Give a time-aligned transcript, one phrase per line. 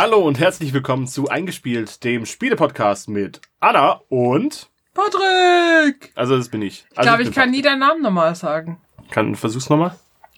[0.00, 6.12] Hallo und herzlich willkommen zu Eingespielt, dem Spielepodcast mit Anna und Patrick!
[6.14, 6.86] Also das bin ich.
[6.92, 8.80] Ich Also glaube, ich bin kann nie deinen Namen normal sagen.
[8.96, 9.10] Patrick.
[9.12, 9.96] Kann versuch's nochmal.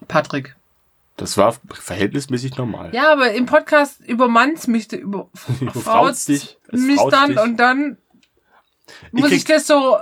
[0.09, 0.57] Patrick.
[1.19, 2.89] Das war verhältnismäßig normal.
[2.95, 5.29] Ja, aber im Podcast übermannt mich, über,
[5.61, 7.39] Überfraut's dich, es mich dann dich.
[7.41, 7.99] und dann
[9.13, 9.99] muss krieg- ich das so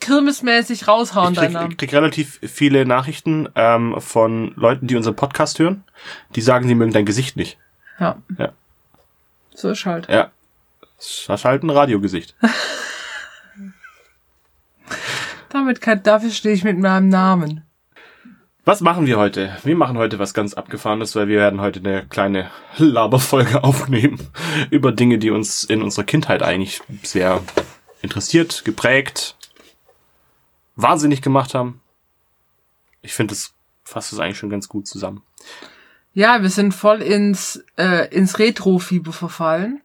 [0.00, 1.70] kirmesmäßig raushauen, Ich deinen krieg, Namen.
[1.70, 5.84] ich krieg relativ viele Nachrichten ähm, von Leuten, die unseren Podcast hören,
[6.34, 7.56] die sagen, sie mögen dein Gesicht nicht.
[8.00, 8.20] Ja.
[8.36, 8.50] Ja.
[9.56, 10.08] So ist halt.
[10.08, 10.30] Ja.
[10.98, 12.36] Das ist halt ein Radiogesicht.
[15.48, 17.62] Damit kann, dafür stehe ich mit meinem Namen.
[18.66, 19.56] Was machen wir heute?
[19.64, 24.18] Wir machen heute was ganz Abgefahrenes, weil wir werden heute eine kleine Laberfolge aufnehmen
[24.70, 27.40] über Dinge, die uns in unserer Kindheit eigentlich sehr
[28.02, 29.36] interessiert, geprägt,
[30.74, 31.80] wahnsinnig gemacht haben.
[33.00, 33.54] Ich finde, das
[33.84, 35.22] fasst es eigentlich schon ganz gut zusammen.
[36.16, 39.82] Ja, wir sind voll ins, äh, ins Retro-Fieber verfallen.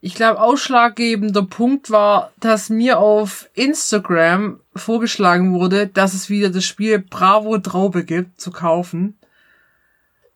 [0.00, 6.64] Ich glaube, ausschlaggebender Punkt war, dass mir auf Instagram vorgeschlagen wurde, dass es wieder das
[6.64, 9.18] Spiel Bravo Traube gibt zu kaufen.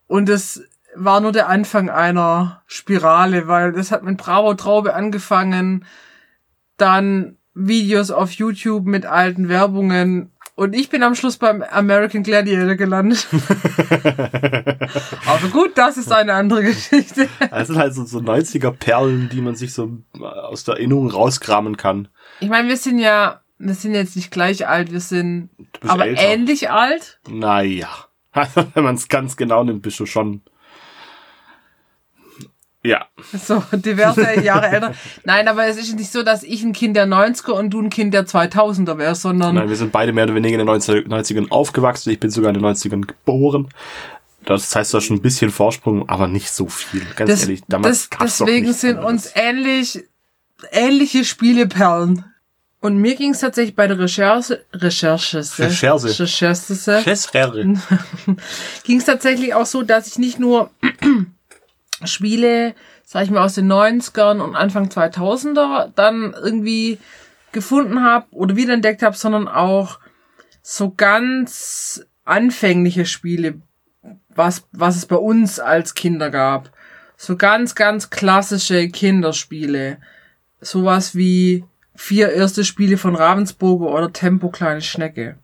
[0.07, 0.65] Und es
[0.95, 5.87] war nur der Anfang einer Spirale, weil das hat mit Bravo Traube angefangen,
[6.77, 12.77] dann Videos auf YouTube mit alten Werbungen und ich bin am Schluss beim American Gladiator
[12.77, 13.29] gelandet.
[15.27, 17.29] Aber gut, das ist eine andere Geschichte.
[17.51, 21.77] Das sind halt so, so 90er Perlen, die man sich so aus der Erinnerung rauskramen
[21.77, 22.09] kann.
[22.41, 25.51] Ich meine, wir sind ja, wir sind jetzt nicht gleich alt, wir sind
[25.87, 26.23] aber älter.
[26.23, 27.21] ähnlich alt.
[27.29, 27.91] Naja.
[28.33, 30.41] Also, wenn man es ganz genau nimmt, bist du schon.
[32.87, 33.07] Ja.
[33.33, 34.95] So diverse Jahre älter.
[35.25, 37.91] Nein, aber es ist nicht so, dass ich ein Kind der 90er und du ein
[37.91, 41.07] Kind der 2000er wärst, sondern Nein, wir sind beide mehr oder weniger in den 90
[41.07, 42.11] 90ern aufgewachsen.
[42.11, 43.69] Ich bin sogar in den 90ern geboren.
[44.45, 47.05] Das heißt, hast schon ein bisschen Vorsprung, aber nicht so viel.
[47.17, 50.05] Ganz das, ehrlich, damals das, gab's deswegen sind uns ähnlich,
[50.71, 52.25] ähnliche Spieleperlen.
[52.81, 56.21] Und mir ging es tatsächlich bei der Recherche, Recherche, Recherche.
[56.21, 57.65] Recherche, Chessrere.
[58.85, 60.71] ging es tatsächlich auch so, dass ich nicht nur
[62.05, 62.75] Spiele,
[63.05, 66.99] sag ich mal, aus den 90ern und Anfang 2000er dann irgendwie
[67.53, 69.99] gefunden habe oder wiederentdeckt habe, sondern auch
[70.63, 73.61] so ganz anfängliche Spiele,
[74.29, 76.71] was, was es bei uns als Kinder gab.
[77.17, 79.99] So ganz, ganz klassische Kinderspiele.
[80.61, 81.65] Sowas wie
[81.95, 85.39] vier erste Spiele von Ravensburger oder Tempo Kleine Schnecke.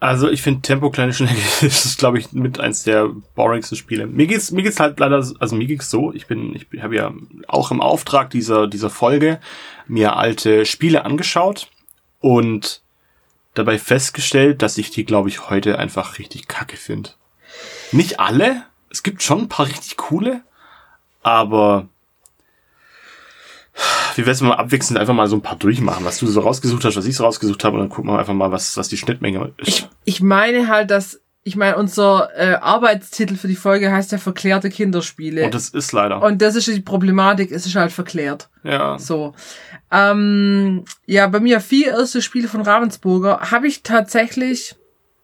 [0.00, 4.06] Also ich finde Tempo kleine Schnecke ist, glaube ich, mit eins der boringsten Spiele.
[4.06, 6.12] Mir geht's mir geht's halt leider, also mir geht's so.
[6.12, 7.12] Ich bin, ich habe ja
[7.48, 9.40] auch im Auftrag dieser dieser Folge
[9.86, 11.68] mir alte Spiele angeschaut
[12.20, 12.82] und
[13.54, 17.10] dabei festgestellt, dass ich die, glaube ich, heute einfach richtig kacke finde.
[17.90, 18.64] Nicht alle.
[18.90, 20.42] Es gibt schon ein paar richtig coole,
[21.22, 21.88] aber
[24.16, 26.84] wie wär's, wenn wir abwechselnd einfach mal so ein paar durchmachen, was du so rausgesucht
[26.84, 28.96] hast, was ich so rausgesucht habe, und dann gucken wir einfach mal, was, was die
[28.96, 29.68] Schnittmenge ist.
[29.68, 34.18] Ich, ich meine halt, dass, ich meine, unser äh, Arbeitstitel für die Folge heißt ja
[34.18, 35.44] verklärte Kinderspiele.
[35.44, 36.22] Und das ist leider.
[36.22, 38.48] Und das ist die Problematik, es ist halt verklärt.
[38.64, 38.98] ja.
[38.98, 39.34] So.
[39.90, 44.76] Ähm, ja, bei mir vier erste Spiele von Ravensburger habe ich tatsächlich,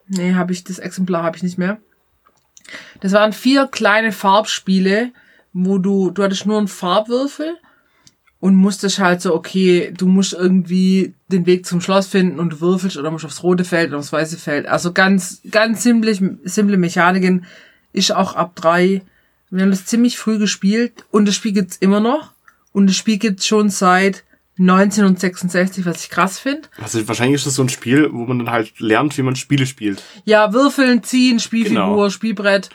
[0.07, 1.79] nee, habe ich das Exemplar habe ich nicht mehr.
[3.01, 5.11] Das waren vier kleine Farbspiele,
[5.53, 7.59] wo du, du hattest nur einen Farbwürfel
[8.45, 12.61] und musstest halt so, okay, du musst irgendwie den Weg zum Schloss finden und du
[12.61, 14.67] würfelst oder musst aufs rote Feld oder aufs weiße Feld.
[14.67, 17.47] Also ganz, ganz simple, simple Mechaniken.
[17.95, 19.01] Ist auch ab drei.
[19.49, 22.33] Wir haben das ziemlich früh gespielt und das Spiel gibt's immer noch.
[22.73, 24.25] Und das Spiel gibt's schon seit
[24.59, 26.69] 1966, was ich krass finde.
[26.83, 29.65] Also wahrscheinlich ist das so ein Spiel, wo man dann halt lernt, wie man Spiele
[29.65, 30.03] spielt.
[30.27, 32.11] Ja, Würfeln, Ziehen, Spielfigur, Genau.
[32.11, 32.69] Spielbrett,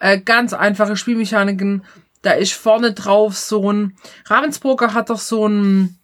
[0.00, 1.82] äh, ganz einfache Spielmechaniken.
[2.24, 3.96] Da ist vorne drauf so ein,
[4.26, 5.98] Ravensburger hat doch so ein,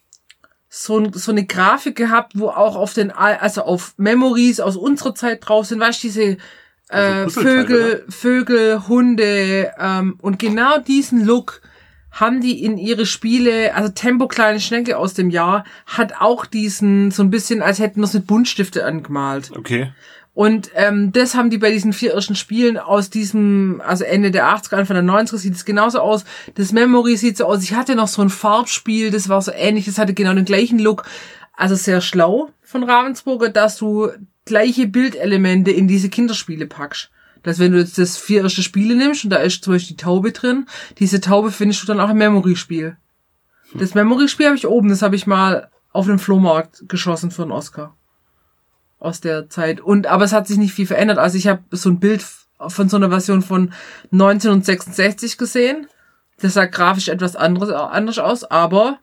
[0.68, 4.76] so, ein, so eine Grafik gehabt, wo auch auf den, Al- also auf Memories aus
[4.76, 6.22] unserer Zeit drauf sind, weißt du, diese
[6.90, 11.62] äh, Also Vögel, Vögel, Hunde, ähm, und genau diesen Look
[12.12, 17.12] haben die in ihre Spiele, also Tempo kleine Schnecke aus dem Jahr, hat auch diesen,
[17.12, 19.52] so ein bisschen, als hätten wir es mit Buntstifte angemalt.
[19.56, 19.92] Okay.
[20.32, 24.46] Und ähm, das haben die bei diesen vier ersten Spielen aus diesem, also Ende der
[24.46, 26.24] 80er, Anfang der 90er sieht es genauso aus.
[26.54, 27.62] Das Memory sieht so aus.
[27.62, 30.78] Ich hatte noch so ein Farbspiel, das war so ähnlich, das hatte genau den gleichen
[30.78, 31.04] Look.
[31.52, 34.08] Also sehr schlau von Ravensburger, dass du
[34.44, 37.10] gleiche Bildelemente in diese Kinderspiele packst.
[37.42, 40.32] Dass wenn du jetzt das vier Spiele nimmst und da ist zum Beispiel die Taube
[40.32, 40.66] drin,
[40.98, 42.96] diese Taube findest du dann auch im Memory-Spiel.
[43.74, 47.52] Das Memory-Spiel habe ich oben, das habe ich mal auf dem Flohmarkt geschossen für einen
[47.52, 47.96] Oscar
[49.00, 49.80] aus der Zeit.
[49.80, 51.18] Und aber es hat sich nicht viel verändert.
[51.18, 52.24] Also ich habe so ein Bild
[52.68, 53.72] von so einer Version von
[54.12, 55.88] 1966 gesehen
[56.40, 58.98] Das sah grafisch etwas anderes, anders aus, aber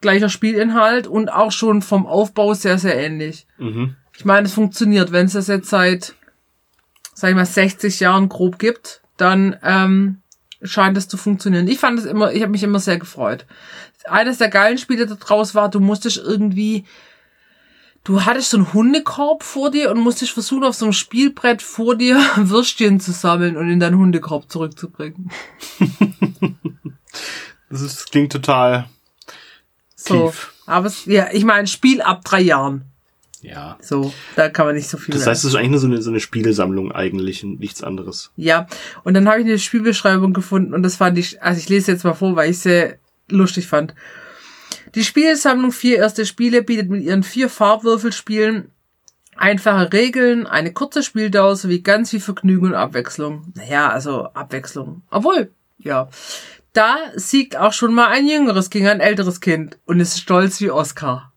[0.00, 3.46] gleicher Spielinhalt und auch schon vom Aufbau sehr, sehr ähnlich.
[3.58, 3.96] Mhm.
[4.14, 5.12] Ich meine, es funktioniert.
[5.12, 6.14] Wenn es das jetzt seit,
[7.14, 10.18] sag ich mal, 60 Jahren grob gibt, dann ähm,
[10.62, 11.68] scheint es zu funktionieren.
[11.68, 13.46] Ich fand es immer, ich habe mich immer sehr gefreut.
[14.04, 16.84] Eines der geilen Spiele da draus war, du musstest irgendwie,
[18.04, 21.96] du hattest so einen Hundekorb vor dir und musstest versuchen, auf so einem Spielbrett vor
[21.96, 25.30] dir Würstchen zu sammeln und in deinen Hundekorb zurückzubringen.
[27.68, 28.86] Das, ist, das klingt total
[29.96, 30.26] So.
[30.26, 30.52] tief.
[30.66, 32.84] Aber es, ja, ich meine, Spiel ab drei Jahren.
[33.40, 33.78] Ja.
[33.80, 36.02] So, da kann man nicht so viel Das heißt, es ist eigentlich nur so eine,
[36.02, 38.30] so eine Spielesammlung eigentlich und nichts anderes.
[38.36, 38.66] Ja,
[39.04, 42.04] und dann habe ich eine Spielbeschreibung gefunden und das fand ich, also ich lese jetzt
[42.04, 42.98] mal vor, weil ich sehr
[43.28, 43.94] lustig fand.
[44.94, 48.70] Die Spielsammlung Vier erste Spiele bietet mit ihren vier Farbwürfelspielen
[49.36, 53.52] einfache Regeln, eine kurze Spieldauer sowie ganz viel Vergnügen und Abwechslung.
[53.54, 55.02] Naja, also Abwechslung.
[55.10, 56.08] Obwohl, ja.
[56.72, 60.70] Da siegt auch schon mal ein jüngeres gegen ein älteres Kind und ist stolz wie
[60.70, 61.32] Oscar.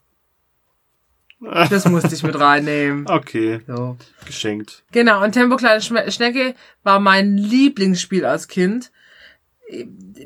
[1.69, 3.07] Das musste ich mit reinnehmen.
[3.07, 3.97] Okay, So.
[4.25, 4.83] geschenkt.
[4.91, 8.91] Genau, und Tempo Kleine Schnecke war mein Lieblingsspiel als Kind.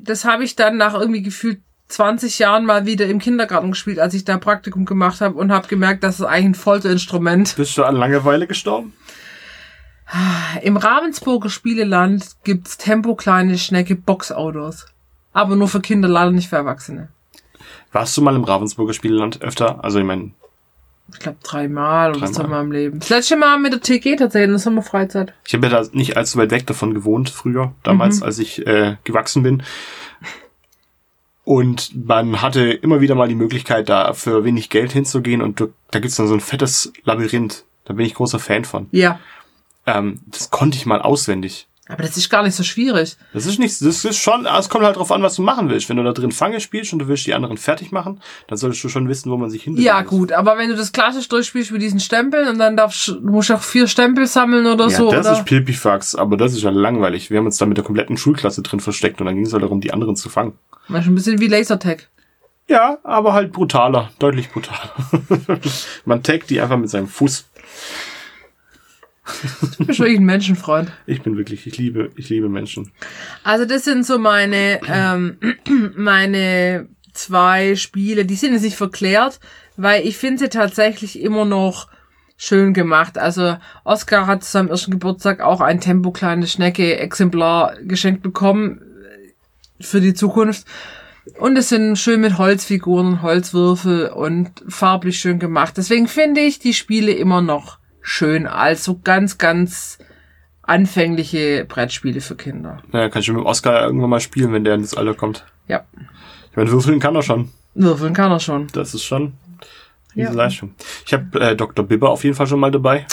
[0.02, 4.14] Das habe ich dann nach irgendwie gefühlt 20 Jahren mal wieder im Kindergarten gespielt, als
[4.14, 7.56] ich da Praktikum gemacht habe und habe gemerkt, das ist eigentlich ein Folterinstrument.
[7.56, 8.94] Bist du an Langeweile gestorben?
[10.62, 14.88] Im Ravensburger Spieleland gibt's Tempo Kleine Schnecke Boxautos.
[15.34, 17.10] Aber nur für Kinder, leider nicht für Erwachsene.
[17.92, 19.84] Warst du mal im Ravensburger Spielland öfter?
[19.84, 20.32] Also ich meine,
[21.14, 23.00] Ich glaube dreimal oder so in meinem Leben.
[23.00, 25.34] Das letzte Mal mit der TG tatsächlich in der Sommerfreizeit.
[25.46, 28.24] ich habe ja da nicht allzu weit weg davon gewohnt früher, damals, Mhm.
[28.26, 29.64] als ich äh, gewachsen bin.
[31.50, 35.74] Und man hatte immer wieder mal die Möglichkeit, da für wenig Geld hinzugehen und du,
[35.90, 37.66] da gibt's dann so ein fettes Labyrinth.
[37.86, 38.86] Da bin ich großer Fan von.
[38.92, 39.20] Ja.
[39.88, 41.68] Ähm, das konnte ich mal auswendig.
[41.88, 43.18] Aber das ist gar nicht so schwierig.
[43.34, 45.90] Das ist nicht, das ist schon, es kommt halt drauf an, was du machen willst.
[45.90, 48.84] Wenn du da drin Fange spielst und du willst die anderen fertig machen, dann solltest
[48.84, 51.72] du schon wissen, wo man sich hin Ja, gut, aber wenn du das klassisch durchspielst
[51.72, 55.10] mit diesen Stempeln und dann darfst du musst auch vier Stempel sammeln oder Ja, so,
[55.10, 55.40] das oder?
[55.40, 57.32] ist Pilpifax, aber das ist ja langweilig.
[57.32, 59.64] Wir haben uns da mit der kompletten Schulklasse drin versteckt und dann ging es halt
[59.64, 60.54] darum, die anderen zu fangen.
[60.90, 62.10] Manchmal ein bisschen wie Lasertag.
[62.68, 64.94] Ja, aber halt brutaler, deutlich brutaler.
[66.06, 67.50] Man taggt die einfach mit seinem Fuß.
[69.78, 70.92] Du bist wirklich ein Menschenfreund.
[71.06, 72.92] Ich bin wirklich, ich liebe, ich liebe Menschen.
[73.44, 75.38] Also das sind so meine, ähm,
[75.96, 78.26] meine zwei Spiele.
[78.26, 79.40] Die sind jetzt nicht verklärt,
[79.78, 81.88] weil ich finde sie tatsächlich immer noch
[82.38, 83.18] schön gemacht.
[83.18, 88.82] Also Oscar hat zu seinem ersten Geburtstag auch ein Tempo kleine Schnecke Exemplar geschenkt bekommen
[89.80, 90.66] für die Zukunft.
[91.38, 95.76] Und es sind schön mit Holzfiguren, Holzwürfel und farblich schön gemacht.
[95.78, 100.00] Deswegen finde ich die Spiele immer noch schön als so ganz, ganz
[100.64, 102.82] anfängliche Brettspiele für Kinder.
[102.92, 105.46] Naja, kann ich mit Oscar irgendwann mal spielen, wenn der ins Alter kommt.
[105.68, 105.84] Ja,
[106.52, 107.50] Ich meine, würfeln kann er schon.
[107.76, 108.68] würfeln kann er schon.
[108.74, 109.34] Das ist schon
[110.16, 110.34] diese Ja.
[110.34, 110.74] Leistung.
[111.06, 111.86] Ich habe äh, Dr.
[111.86, 113.06] Bibber auf jeden Fall schon mal dabei.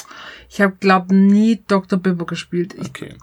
[0.48, 1.98] Ich habe, glaub, nie Dr.
[1.98, 2.74] Bibber gespielt.
[2.74, 3.14] Ich, Okay.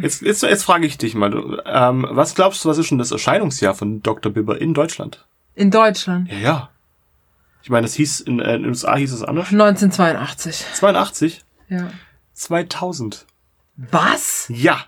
[0.00, 2.98] Jetzt, jetzt, jetzt frage ich dich mal, du, ähm, was glaubst du, was ist schon
[2.98, 4.32] das Erscheinungsjahr von Dr.
[4.32, 5.26] Bibber in Deutschland?
[5.56, 6.30] in Deutschland.
[6.30, 6.70] Ja, ja.
[7.62, 9.50] Ich meine, das hieß, in, äh, in den USA hieß es anders.
[9.50, 10.64] 1982.
[10.74, 11.44] 82?
[11.68, 11.90] Ja.
[12.34, 13.26] 2000.
[13.76, 14.46] Was?
[14.48, 14.84] Ja.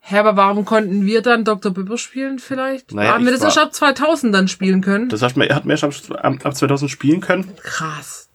[0.00, 1.72] Hä, aber warum konnten wir dann Dr.
[1.72, 2.92] Bibber spielen vielleicht?
[2.92, 5.08] Naja, Haben wir das erst ab 2000 dann spielen können?
[5.08, 7.54] Das heißt, man hat mehr ab, ab 2000 spielen können.
[7.62, 8.28] Krass.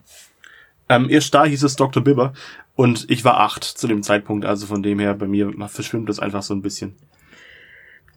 [0.89, 2.03] Ähm, erst da hieß es Dr.
[2.03, 2.33] Bibber.
[2.75, 6.19] Und ich war acht zu dem Zeitpunkt, also von dem her, bei mir verschwimmt das
[6.19, 6.95] einfach so ein bisschen.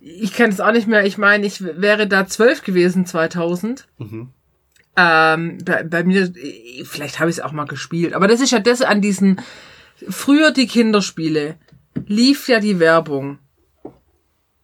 [0.00, 1.04] Ich kenne es auch nicht mehr.
[1.04, 3.86] Ich meine, ich wäre da zwölf gewesen 2000.
[3.98, 4.30] Mhm.
[4.96, 6.32] Ähm, bei, bei mir,
[6.84, 8.14] vielleicht habe ich es auch mal gespielt.
[8.14, 9.40] Aber das ist ja das an diesen,
[10.08, 11.56] früher die Kinderspiele,
[12.06, 13.38] lief ja die Werbung.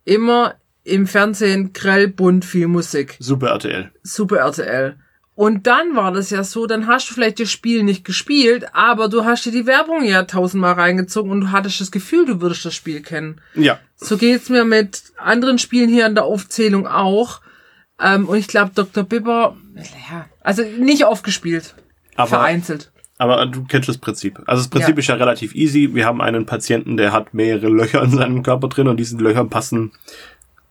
[0.05, 3.17] Immer im Fernsehen grell, bunt, viel Musik.
[3.21, 3.93] Super RTL.
[4.03, 4.97] Super RTL.
[5.39, 9.09] Und dann war das ja so, dann hast du vielleicht das Spiel nicht gespielt, aber
[9.09, 12.65] du hast dir die Werbung ja tausendmal reingezogen und du hattest das Gefühl, du würdest
[12.65, 13.41] das Spiel kennen.
[13.55, 13.79] Ja.
[13.95, 17.41] So geht's mir mit anderen Spielen hier in der Aufzählung auch.
[18.03, 19.05] Ähm, und ich glaube, Dr.
[19.05, 19.57] Bibber,
[20.11, 21.77] ja, also nicht aufgespielt.
[22.17, 22.91] Aber, vereinzelt.
[23.19, 24.41] aber du kennst das Prinzip.
[24.47, 24.99] Also das Prinzip Ja.
[24.99, 25.95] ist ja relativ easy.
[25.95, 29.51] Wir haben einen Patienten, der hat mehrere Löcher in seinem Körper drin und diesen Löchern
[29.51, 29.93] passen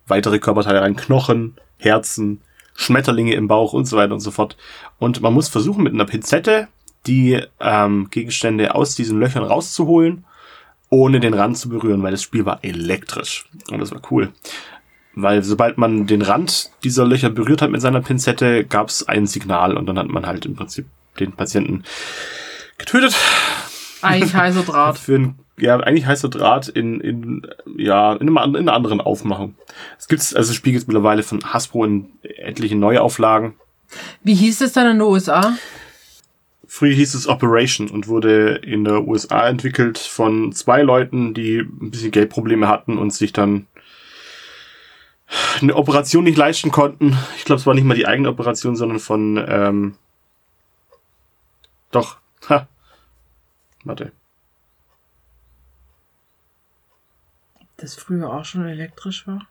[0.08, 0.98] weitere Körperteile rein.
[0.98, 2.42] Knochen, Herzen,
[2.78, 4.56] Schmetterlinge im Bauch und so weiter und so fort.
[5.00, 6.70] Und man muss versuchen, mit einer Pinzette
[7.08, 10.26] die ähm, Gegenstände aus diesen Löchern rauszuholen,
[10.90, 13.46] ohne den Rand zu berühren, weil das Spiel war elektrisch.
[13.72, 14.32] Und das war cool.
[15.16, 19.26] Weil sobald man den Rand dieser Löcher berührt hat mit seiner Pinzette, gab es ein
[19.26, 20.86] Signal und dann hat man halt im Prinzip
[21.20, 21.84] den Patienten
[22.78, 23.16] getötet
[24.04, 25.00] Eigentlich heißer Draht.
[25.00, 27.48] für einen ja, eigentlich heißt der Draht in, in,
[27.78, 29.56] ja, in, einem, in einer anderen Aufmachung.
[29.98, 33.56] Es gibt, also das Spiel gibt mittlerweile von Hasbro in etlichen Neuauflagen.
[34.24, 35.58] Wie hieß es dann in den USA?
[36.68, 41.90] Früher hieß es Operation und wurde in der USA entwickelt von zwei Leuten, die ein
[41.92, 43.68] bisschen Geldprobleme hatten und sich dann
[45.62, 47.18] eine Operation nicht leisten konnten.
[47.38, 49.96] Ich glaube, es war nicht mal die eigene Operation, sondern von, ähm,
[51.92, 52.18] doch,
[52.50, 52.68] ha,
[53.84, 54.12] warte.
[57.78, 59.48] Das früher auch schon elektrisch war?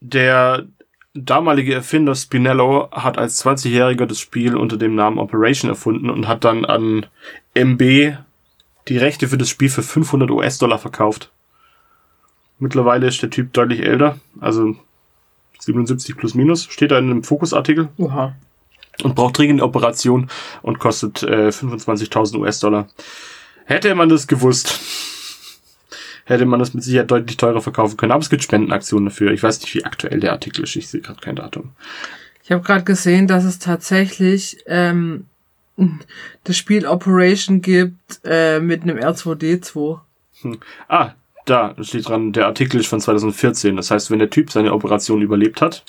[0.00, 0.68] Der
[1.14, 6.44] damalige Erfinder Spinello hat als 20-Jähriger das Spiel unter dem Namen Operation erfunden und hat
[6.44, 7.06] dann an
[7.54, 8.16] MB
[8.88, 11.30] die Rechte für das Spiel für 500 US-Dollar verkauft.
[12.58, 14.76] Mittlerweile ist der Typ deutlich älter, also
[15.60, 18.34] 77 plus minus, steht da in einem Fokusartikel Oha.
[19.02, 20.28] und braucht dringend Operation
[20.62, 22.88] und kostet äh, 25.000 US-Dollar.
[23.64, 24.78] Hätte man das gewusst,
[26.24, 28.12] hätte man das mit Sicherheit deutlich teurer verkaufen können.
[28.12, 29.32] Aber es gibt Spendenaktionen dafür.
[29.32, 30.76] Ich weiß nicht, wie aktuell der Artikel ist.
[30.76, 31.72] Ich sehe gerade kein Datum.
[32.42, 35.26] Ich habe gerade gesehen, dass es tatsächlich ähm,
[36.44, 40.00] das Spiel Operation gibt äh, mit einem R2D2.
[40.88, 41.12] Ah,
[41.46, 43.76] da steht dran, der Artikel ist von 2014.
[43.76, 45.84] Das heißt, wenn der Typ seine Operation überlebt hat,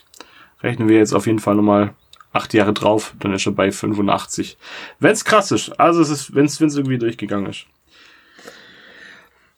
[0.61, 1.93] rechnen wir jetzt auf jeden Fall nochmal
[2.35, 4.57] acht Jahre drauf, dann ist er bei 85.
[4.99, 7.65] Wenn's krass ist, also es ist, wenn's, wenn's irgendwie durchgegangen ist.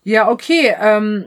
[0.07, 0.73] Ja, okay.
[0.79, 1.25] Ähm,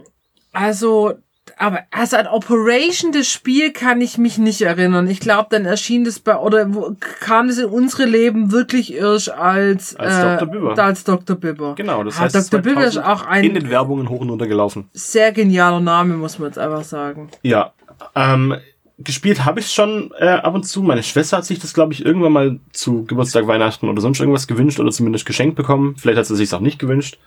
[0.52, 1.12] also,
[1.58, 5.06] aber also an Operation das Spiel kann ich mich nicht erinnern.
[5.06, 9.30] Ich glaube, dann erschien das bei oder wo, kam das in unsere Leben wirklich erst
[9.32, 10.49] als Als äh, Dr.
[10.49, 10.82] Bibber.
[10.82, 11.37] Als Dr.
[11.37, 11.75] Bibber.
[11.75, 12.60] Genau, das Ah, heißt, Dr.
[12.62, 14.88] Bibber ist 2000 auch ein in den Werbungen hoch und runter gelaufen.
[14.94, 17.28] sehr genialer Name, muss man jetzt einfach sagen.
[17.42, 17.75] Ja,
[18.14, 18.54] ähm,
[18.96, 20.82] gespielt habe ich schon äh, ab und zu.
[20.82, 24.46] Meine Schwester hat sich das, glaube ich, irgendwann mal zu Geburtstag, Weihnachten oder sonst irgendwas
[24.46, 25.96] gewünscht oder zumindest geschenkt bekommen.
[25.99, 27.18] Vielleicht hat sie sich auch nicht gewünscht.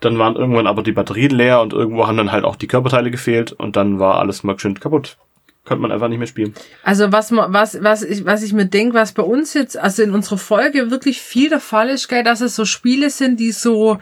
[0.00, 3.10] Dann waren irgendwann aber die Batterien leer und irgendwo haben dann halt auch die Körperteile
[3.10, 5.16] gefehlt und dann war alles mal schön kaputt.
[5.64, 6.54] Konnte man einfach nicht mehr spielen.
[6.84, 10.12] Also was was, was ich, was ich mir denke, was bei uns jetzt, also in
[10.12, 13.98] unserer Folge wirklich viel der Fall ist, gell, dass es so Spiele sind, die so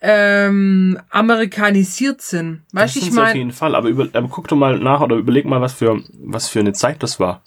[0.00, 2.62] ähm, amerikanisiert sind.
[2.72, 3.74] Weißt Das ich sind's auf meine, jeden Fall.
[3.74, 6.74] Aber, über, aber guck doch mal nach oder überleg mal, was für, was für eine
[6.74, 7.42] Zeit das war.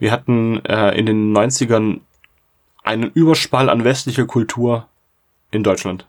[0.00, 2.00] Wir hatten äh, in den 90ern
[2.82, 4.88] einen Überspall an westlicher Kultur
[5.52, 6.08] in Deutschland.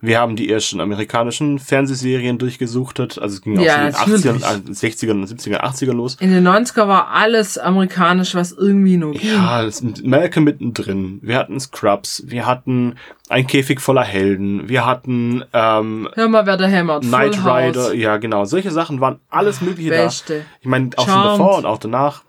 [0.00, 3.18] Wir haben die ersten amerikanischen Fernsehserien durchgesuchtet.
[3.18, 4.44] Also es ging Ja, auch schon in den natürlich.
[4.44, 6.16] 80ern, äh, 60ern und 70er, 80er los.
[6.20, 9.30] in den 90er war alles amerikanisch, was irgendwie nur ging.
[9.34, 11.20] Ja, es ist Malcolm mittendrin.
[11.22, 12.24] Wir hatten Scrubs.
[12.26, 12.96] Wir hatten
[13.30, 14.68] ein Käfig voller Helden.
[14.68, 17.04] Wir hatten ähm, Hör mal, wer da hämmert.
[17.04, 17.64] Knight Full House.
[17.76, 20.40] Rider, ja genau, solche Sachen waren alles mögliche Beste.
[20.40, 20.44] da.
[20.60, 21.40] Ich meine, auch schon Charmed.
[21.40, 22.24] davor und auch danach.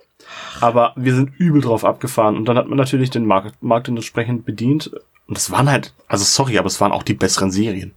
[0.62, 4.46] Aber wir sind übel drauf abgefahren und dann hat man natürlich den Markt, Markt entsprechend
[4.46, 4.92] bedient.
[5.28, 7.92] Und es waren halt, also sorry, aber es waren auch die besseren Serien.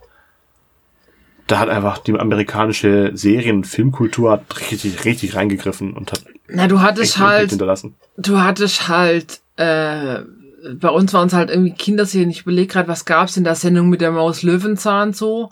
[1.47, 6.67] Da hat einfach die amerikanische Serien- und Filmkultur hat richtig, richtig reingegriffen und hat Na,
[6.69, 7.95] du hattest halt, hinterlassen.
[8.19, 10.21] du hattest halt, äh,
[10.75, 12.29] bei uns waren es halt irgendwie Kinderserien.
[12.31, 15.51] Ich überlege gerade, was gab's in der Sendung mit der Maus Löwenzahn so?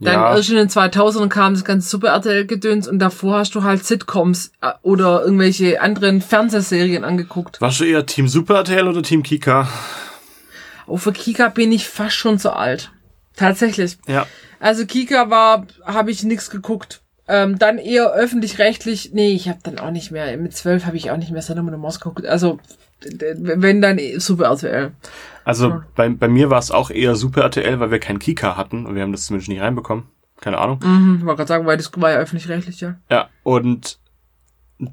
[0.00, 0.34] Dann Ja.
[0.36, 4.72] in den 2000ern kam das ganze Super RTL-Gedöns und davor hast du halt Sitcoms äh,
[4.82, 7.60] oder irgendwelche anderen Fernsehserien angeguckt.
[7.60, 9.68] Warst du eher Team Super RTL oder Team Kika?
[10.86, 12.90] Oh, für Kika bin ich fast schon zu alt.
[13.36, 13.98] Tatsächlich.
[14.06, 14.26] Ja.
[14.60, 17.02] Also Kika war, habe ich nix geguckt.
[17.28, 19.10] Ähm, dann eher öffentlich-rechtlich.
[19.14, 20.36] Nee, ich habe dann auch nicht mehr.
[20.36, 22.26] Mit zwölf habe ich auch nicht mehr Sendung mit der Maus geguckt.
[22.26, 22.58] Also
[23.20, 24.92] wenn dann eh Super RTL.
[25.44, 25.84] Also Ja.
[25.96, 28.94] bei, bei mir war es auch eher Super RTL, weil wir kein Kika hatten und
[28.94, 30.04] wir haben das zumindest nicht reinbekommen.
[30.40, 30.80] Keine Ahnung.
[30.82, 32.96] Mhm, ich wollte gerade sagen, weil das war ja öffentlich-rechtlich, ja.
[33.10, 33.98] Ja, und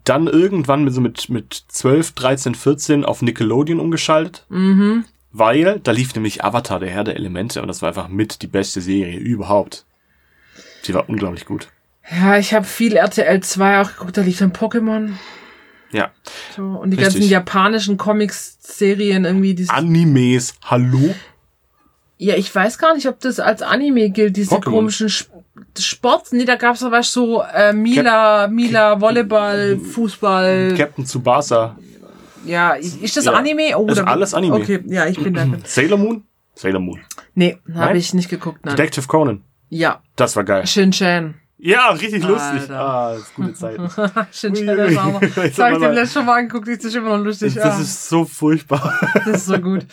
[0.05, 5.05] dann irgendwann mit so mit, mit 12, 13, 14 auf Nickelodeon umgeschaltet, Mhm.
[5.31, 8.47] Weil da lief nämlich Avatar, der Herr der Elemente, und das war einfach mit die
[8.47, 9.85] beste Serie überhaupt.
[10.85, 11.69] Die war unglaublich gut.
[12.09, 15.11] Ja, ich habe viel RTL 2 auch geguckt, da lief dann Pokémon.
[15.91, 16.11] Ja.
[16.55, 17.15] So, und die Richtig.
[17.15, 19.53] ganzen japanischen Comics-Serien irgendwie.
[19.55, 21.13] Dieses, Animes, hallo?
[22.17, 24.71] ja, ich weiß gar nicht, ob das als Anime gilt, diese Pokémon.
[24.71, 25.31] komischen Sp
[25.77, 26.31] Sports.
[26.31, 30.73] Nee, da gab's aber so äh, Mila, Mila, Volleyball, Fußball.
[30.77, 31.77] Captain Tsubasa.
[32.45, 33.33] Ja, ist das Ja.
[33.33, 33.77] Anime?
[33.77, 34.55] Oh, Das ist alles Anime.
[34.55, 35.47] Okay, ja, ich bin da.
[35.65, 36.23] Sailor Moon?
[36.55, 36.99] Sailor Moon.
[37.35, 38.75] Nee, habe ich nicht geguckt, nein.
[38.75, 39.43] Detective Conan.
[39.69, 40.65] Ja, Das war geil.
[40.67, 41.35] Shin Chan.
[41.61, 42.27] Ja, richtig Alter.
[42.53, 42.71] lustig.
[42.71, 43.79] Ah, das ist gute Zeit.
[44.31, 45.21] Shin Ui, Shadow ui, Farmer.
[45.21, 45.29] ui.
[45.35, 47.53] Das habe ich dem letzten Mal angeguckt, das ist immer noch lustig.
[47.53, 47.81] Das ah.
[47.81, 48.97] ist so furchtbar.
[49.25, 49.85] Das ist so gut.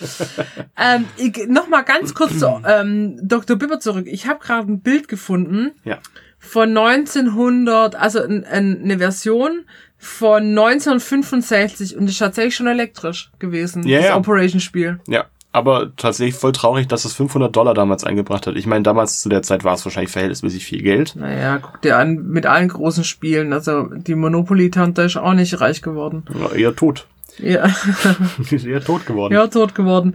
[0.78, 3.56] ähm, ich, noch mal ganz kurz zu ähm, Dr.
[3.56, 4.06] Bibber zurück.
[4.08, 5.98] Ich habe gerade ein Bild gefunden Ja.
[6.38, 9.64] von 1900, also ein, ein, eine Version
[10.06, 14.16] von 1965 und ist tatsächlich schon elektrisch gewesen, Ja, das ja.
[14.16, 15.00] Operation-Spiel.
[15.08, 15.24] Ja.
[15.52, 18.56] Aber tatsächlich voll traurig, dass es 500 Dollar damals eingebracht hat.
[18.56, 21.16] Ich meine, damals zu der Zeit war es wahrscheinlich verhältnismäßig viel Geld.
[21.16, 25.80] Naja, guck dir an, mit allen großen Spielen, also die Monopoly-Tante ist auch nicht reich
[25.80, 26.24] geworden.
[26.38, 27.06] Ja, eher tot.
[27.38, 27.70] Ja.
[28.50, 29.32] ist eher tot geworden.
[29.32, 30.14] Ja, tot geworden.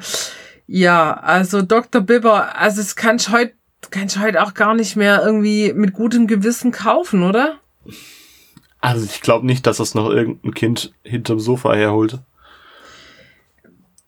[0.68, 2.02] Ja, also Dr.
[2.02, 3.54] Bibber, also es kannst heute,
[3.90, 7.56] kannst du heute auch gar nicht mehr irgendwie mit gutem Gewissen kaufen, oder?
[8.82, 12.20] Also ich glaube nicht, dass das noch irgendein Kind hinterm Sofa herholt.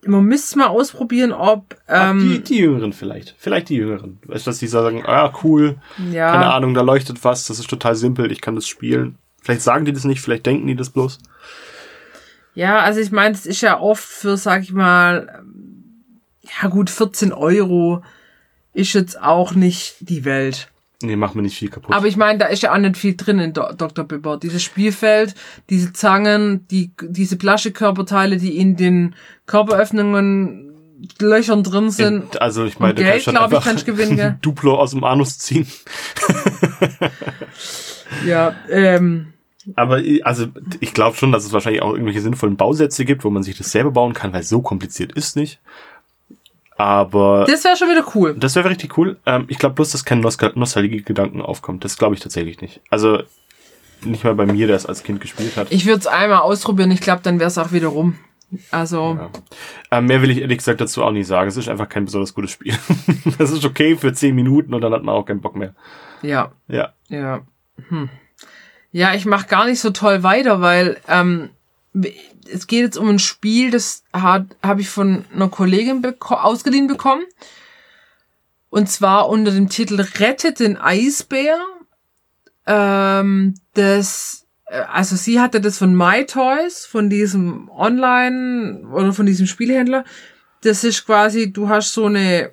[0.05, 3.35] Man müsste es mal ausprobieren, ob, Ah, die, ähm, die Jüngeren vielleicht.
[3.37, 4.19] Vielleicht die Jüngeren.
[4.25, 7.69] Weißt du, dass die sagen, ah, cool, keine ja, Ahnung, da leuchtet was, das ist
[7.69, 9.17] total simpel, ich kann das spielen.
[9.41, 11.19] Vielleicht sagen die das nicht, vielleicht denken die das bloß.
[12.55, 15.43] ja, also ich meine, es ist ja oft für, sag ich mal,
[16.61, 18.03] ja gut, 14 Euro
[18.73, 20.69] ist jetzt auch nicht die Welt.
[21.03, 21.93] Nee, macht mir nicht viel kaputt.
[21.95, 24.05] Aber ich meine, da ist ja auch nicht viel drin in Do Dr.
[24.05, 24.37] Bibber.
[24.37, 25.35] Dieses Spielfeld,
[25.69, 30.69] diese Zangen, die, diese Plastikkörperteile, die in den Körperöffnungen
[31.19, 32.41] Löchern drin sind.
[32.41, 34.37] also ich meine, Geld, kannst schon glaub ich, kannst gewinnen, gell?
[34.41, 35.67] Duplo aus dem Anus ziehen.
[38.25, 39.33] Ja, ähm,
[39.75, 40.47] Aber ich- also
[40.79, 43.71] ich glaube schon, dass es wahrscheinlich auch irgendwelche sinnvollen Bausätze gibt, wo man sich das
[43.71, 45.59] selber bauen kann, weil so kompliziert ist nicht.
[46.83, 48.35] Aber das wäre schon wieder cool.
[48.37, 49.17] das wäre richtig cool.
[49.25, 51.85] Ähm, ich glaube bloß, dass kein Nostal Nostalgie-Gedanken aufkommt.
[51.85, 52.81] Das glaube ich tatsächlich nicht.
[52.89, 53.23] Also
[54.03, 55.71] nicht mal bei mir, der es als Kind gespielt hat.
[55.71, 58.17] Ich würde es einmal ausprobieren, ich glaube, dann wäre es auch wieder rum.
[58.69, 59.29] Also, Ja.
[59.91, 61.47] Ähm, mehr will ich ehrlich gesagt dazu auch nicht sagen.
[61.47, 62.73] Es ist einfach kein besonders gutes Spiel.
[63.37, 65.73] Das ist okay für 10 Minuten und dann hat man auch keinen Bock mehr.
[66.21, 66.91] ja, Ja.
[67.07, 67.41] ja.
[67.87, 68.09] Hm.
[68.91, 71.49] Ja, ich mache gar nicht so toll weiter, weil ähm,
[71.93, 74.47] es geht jetzt um ein Spiel, das habe
[74.79, 77.23] ich von einer Kollegin beko ausgeliehen bekommen.
[78.69, 81.57] Und zwar unter dem Titel Rettet den Eisbär.
[82.65, 89.45] Ähm, das, äh, also sie hatte das von MyToys, von diesem Online- oder von diesem
[89.45, 90.05] Spielhändler.
[90.61, 92.51] Das ist quasi, du hast so eine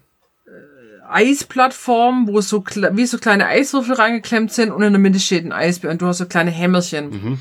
[1.08, 5.52] Eisplattform, wo so wie so kleine Eiswürfel reingeklemmt sind und in der Mitte steht ein
[5.52, 7.10] Eisbär und du hast so kleine Hämmerchen.
[7.10, 7.38] Mhm.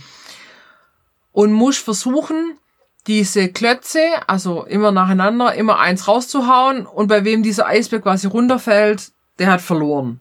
[1.31, 2.57] Und musst versuchen,
[3.07, 9.11] diese Klötze, also immer nacheinander, immer eins rauszuhauen und bei wem dieser Eisbär quasi runterfällt,
[9.39, 10.19] der hat verloren.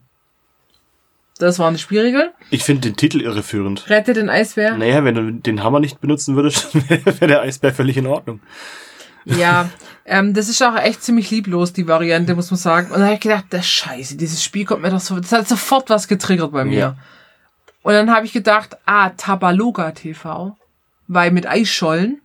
[1.39, 2.31] Das waren die Spielregeln.
[2.49, 3.89] Ich finde den Titel irreführend.
[3.89, 4.75] Rette den Eisbär.
[4.75, 8.41] Naja, wenn du den Hammer nicht benutzen würdest, wäre wär der Eisbär völlig in Ordnung.
[9.23, 9.69] Ja,
[10.05, 12.91] ähm, das ist auch echt ziemlich lieblos, die Variante, muss man sagen.
[12.91, 15.47] Und da habe ich gedacht, das Scheiße, dieses Spiel kommt mir doch so, das hat
[15.47, 16.79] sofort was getriggert bei mir.
[16.79, 16.97] Ja.
[17.83, 20.57] Und dann habe ich gedacht, ah, Tabaluga TV,
[21.09, 22.21] weil mit Eisschollen.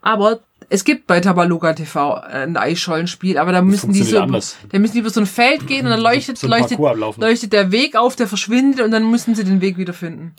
[0.00, 4.56] Aber es gibt bei Tabaluga TV ein Eisschollenspiel, aber da müssen die so, anders.
[4.70, 7.72] da müssen die über so ein Feld gehen und dann leuchtet, So leuchtet, leuchtet der
[7.72, 10.34] Weg auf, der verschwindet und dann müssen sie den Weg wiederfinden.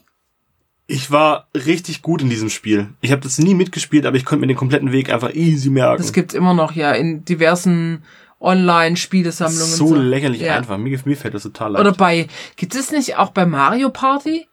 [0.87, 2.89] Ich war richtig gut in diesem Spiel.
[3.01, 6.01] Ich habe das nie mitgespielt, aber ich konnte mir den kompletten Weg einfach easy merken.
[6.01, 8.03] Das gibt's immer noch, ja, in diversen
[8.39, 9.73] Online-Spielesammlungen.
[9.73, 10.57] so, und lächerlich Ja.
[10.57, 10.77] einfach.
[10.77, 11.81] Mir, mir fällt das total leicht.
[11.81, 14.47] Oder bei, gibt es nicht auch bei Mario Party?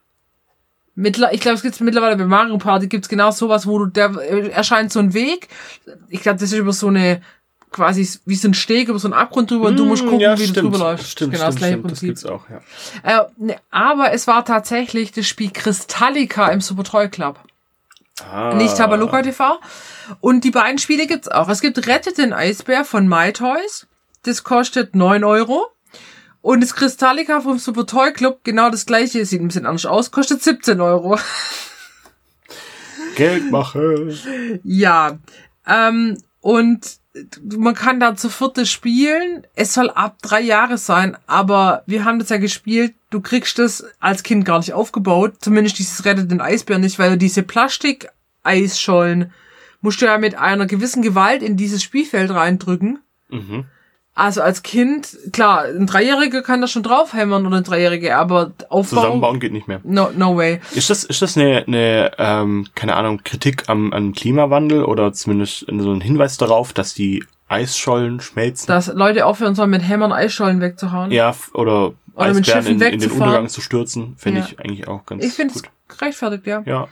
[0.99, 4.17] Mittler, ich glaube, es gibt mittlerweile bei Mario Party gibt's genau sowas, wo du, der
[4.17, 5.47] äh, erscheint so ein Weg.
[6.09, 7.23] Ich glaube, das ist über so eine,
[7.71, 10.23] quasi wie so ein Steg über so einen Abgrund drüber und du musst Hm, gucken,
[10.23, 11.13] ja, wie du stimmt, drüber läufst.
[11.13, 11.85] Stimmt, genau das stimmt, gleiche stimmt.
[11.85, 12.09] Das Prinzip.
[12.09, 13.21] gibt's auch, ja.
[13.21, 17.39] Äh, ne, aber es war tatsächlich das Spiel Kristallica im Super Toy Club.
[18.29, 18.55] Ah.
[18.55, 19.61] Nicht Tabaluka TV.
[20.19, 21.49] Und die beiden Spiele gibt's auch.
[21.49, 23.87] Es gibt Rettet den Eisbär von MyToys.
[24.25, 25.69] Das kostet 9 Euro.
[26.41, 30.11] Und das Kristallica vom Super Toy Club, genau das gleiche, sieht ein bisschen anders aus,
[30.11, 31.19] kostet 17 Euro.
[33.17, 34.59] Geld mache.
[34.63, 35.19] ja.
[35.67, 36.99] Ähm, und
[37.43, 39.47] man kann da zu vierte spielen.
[39.55, 42.95] Es soll ab drei Jahre sein, aber wir haben das ja gespielt.
[43.11, 45.35] Du kriegst das als Kind gar nicht aufgebaut.
[45.41, 49.33] Zumindest dieses Rettet den Eisbär nicht, weil du diese Plastik-Eisschollen
[49.81, 53.01] musst du ja mit einer gewissen Gewalt in dieses Spielfeld reindrücken.
[53.29, 53.67] Mhm.
[54.19, 58.97] Also als Kind, klar, ein Dreijähriger kann das schon draufhämmern oder ein Dreijährige, aber Aufbau,
[59.03, 59.81] Zusammenbauen geht nicht mehr.
[59.85, 60.61] no, no way.
[60.73, 65.67] Ist das, ist das eine, eine ähm, keine Ahnung, Kritik am, am Klimawandel oder zumindest
[65.69, 68.67] so ein Hinweis darauf, dass die Eisschollen schmelzen?
[68.67, 71.13] Dass Leute aufhören sollen, mit Hämmern Eisschollen wegzuhauen.
[71.13, 73.11] ja, oder, Oder mit Eisbären Schiffen in, in den.
[73.13, 74.47] Untergang zu stürzen, finde Ja.
[74.51, 76.63] ich eigentlich auch ganz Ich finde es gerechtfertigt, ja.
[76.67, 76.89] Ja.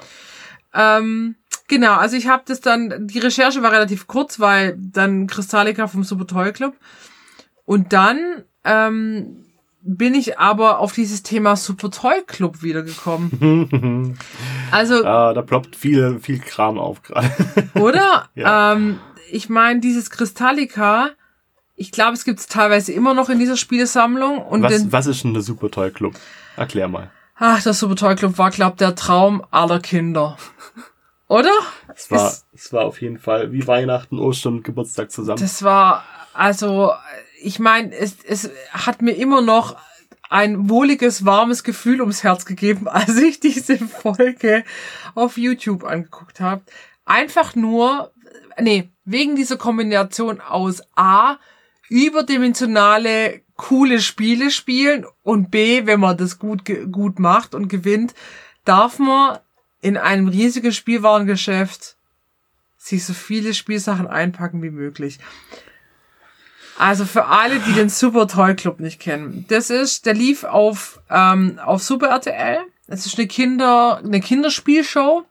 [0.72, 1.34] Ähm,
[1.66, 6.04] genau, also ich habe das dann, die Recherche war relativ kurz, weil dann Kristallica vom
[6.04, 6.74] Super Toy Club.
[7.66, 9.44] Und dann ähm,
[9.82, 14.18] bin ich aber auf dieses Thema Super Toy Club wiedergekommen.
[14.70, 15.04] also.
[15.04, 17.30] Ah, da ploppt viel, viel Kram auf gerade.
[17.74, 18.28] oder?
[18.34, 18.72] ja.
[18.72, 18.98] ähm,
[19.30, 21.10] ich meine, dieses Kristallika,
[21.74, 24.38] ich glaube, es gibt es teilweise immer noch in dieser Spielesammlung.
[24.38, 26.14] Und was, den, was ist denn der Super Toy Club?
[26.56, 27.10] Erklär mal.
[27.36, 30.36] Ach, der Super Toy Club war, glaube der Traum aller Kinder.
[31.28, 31.52] Oder?
[31.94, 35.40] Es war, es, es war auf jeden Fall wie Weihnachten, Ostern und Geburtstag zusammen.
[35.40, 36.92] Das war, also,
[37.40, 39.76] ich meine, es, es hat mir immer noch
[40.28, 44.64] ein wohliges, warmes Gefühl ums Herz gegeben, als ich diese Folge
[45.14, 46.62] auf YouTube angeguckt habe.
[47.04, 48.12] Einfach nur,
[48.60, 51.38] nee, wegen dieser Kombination aus A,
[51.88, 58.14] überdimensionale, coole Spiele spielen und B, wenn man das gut, gut macht und gewinnt,
[58.64, 59.38] darf man
[59.80, 61.96] in einem riesigen Spielwarengeschäft
[62.76, 65.18] sich so viele Spielsachen einpacken wie möglich.
[66.78, 71.00] Also für alle, die den Super Toy Club nicht kennen, das ist, der lief auf
[71.10, 72.58] ähm, auf Super RTL.
[72.86, 75.24] Es ist eine Kinder eine Kinderspielshow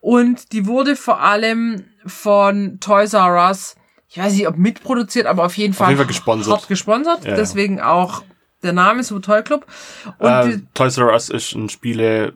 [0.00, 3.76] und die wurde vor allem von Toys R Us,
[4.08, 6.68] ich weiß nicht, ob mitproduziert, aber auf jeden Fall, auf jeden Fall gesponsert.
[6.68, 7.24] gesponsert.
[7.24, 7.36] Ja.
[7.36, 8.22] Deswegen auch
[8.62, 9.66] der Name Super Toy Club.
[10.18, 12.34] Und äh, Toys R Us ist ein Spiele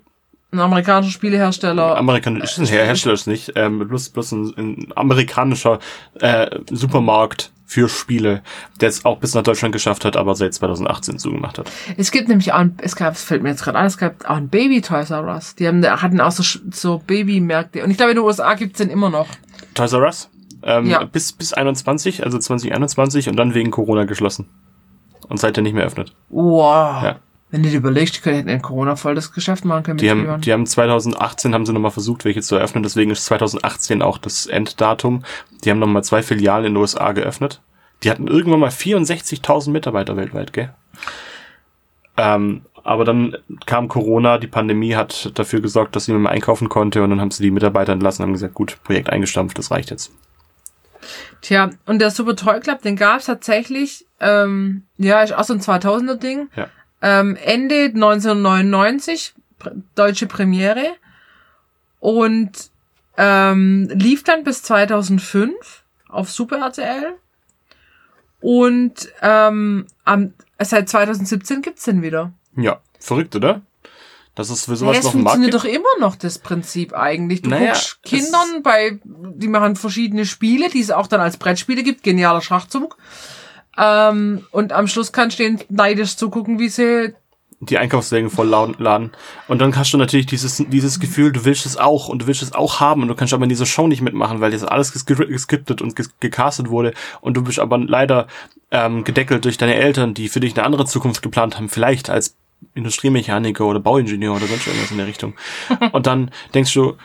[0.54, 1.96] ein amerikanischer Spielehersteller.
[1.96, 5.80] Amerikanischer äh, Hersteller ist nicht, ähm, bloß, bloß ein, ein amerikanischer
[6.20, 8.42] äh, Supermarkt für Spiele,
[8.80, 11.70] der es auch bis nach Deutschland geschafft hat, aber seit 2018 zugemacht hat.
[11.96, 14.28] Es gibt nämlich auch, ein, es gab, es fällt mir jetzt gerade an, es gab
[14.28, 15.54] auch ein Baby Toys R Us.
[15.54, 17.82] Die haben, hatten auch so, so Babymärkte.
[17.82, 19.28] Und ich glaube, in den USA gibt's den immer noch.
[19.74, 20.30] Toys R Us?
[20.62, 21.04] Ähm, ja.
[21.04, 24.48] Bis, bis 21, also 2021 und dann wegen Corona geschlossen.
[25.28, 26.14] Und seitdem nicht mehr öffnet.
[26.28, 27.02] Wow.
[27.02, 27.16] Ja.
[27.54, 29.98] Wenn du dir überlegst, die könnten in Corona voll das Geschäft machen können.
[29.98, 32.82] Die haben, die haben 2018 haben sie nochmal versucht, welche zu eröffnen.
[32.82, 35.22] Deswegen ist 2018 auch das Enddatum.
[35.62, 37.62] Die haben nochmal zwei Filialen in den USA geöffnet.
[38.02, 40.74] Die hatten irgendwann mal 64.000 Mitarbeiter weltweit, gell?
[42.16, 43.36] Ähm, aber dann
[43.66, 47.30] kam Corona, die Pandemie hat dafür gesorgt, dass niemand mehr einkaufen konnte und dann haben
[47.30, 50.10] sie die Mitarbeiter entlassen und haben gesagt, gut, Projekt eingestampft, das reicht jetzt.
[51.40, 55.60] Tja, und der Super Toy Club, den gab's tatsächlich, ähm, ja, ist auch so ein
[55.60, 56.48] 2000er Ding.
[56.56, 56.66] Ja.
[57.04, 59.34] Ähm, Ende 1999,
[59.94, 60.94] deutsche Premiere.
[62.00, 62.70] Und
[63.18, 67.14] ähm, lief dann bis 2005 auf Super RTL.
[68.40, 72.32] Und ähm, am, seit 2017 gibt's den wieder.
[72.56, 73.60] Ja, verrückt, oder?
[74.34, 77.42] Das ist für sowas ja, noch ein Markt funktioniert doch immer noch das Prinzip eigentlich.
[77.42, 81.82] Du naja, guckst Kindern bei, die machen verschiedene Spiele, die es auch dann als Brettspiele
[81.82, 82.96] gibt, genialer Schachzug.
[83.78, 87.14] Ähm, und am Schluss kannst du denen neidisch zugucken, wie sie
[87.60, 89.12] die Einkaufswagen voll laden.
[89.48, 92.42] Und dann hast du natürlich dieses, dieses Gefühl, du willst es auch und du willst
[92.42, 94.92] es auch haben und du kannst aber in dieser Show nicht mitmachen, weil jetzt alles
[94.92, 98.26] geskriptet und gecastet wurde und du bist aber leider
[98.70, 102.36] ähm, gedeckelt durch deine Eltern, die für dich eine andere Zukunft geplant haben, vielleicht als
[102.74, 105.34] Industriemechaniker oder Bauingenieur oder sonst irgendwas in der Richtung.
[105.92, 106.96] Und dann denkst du,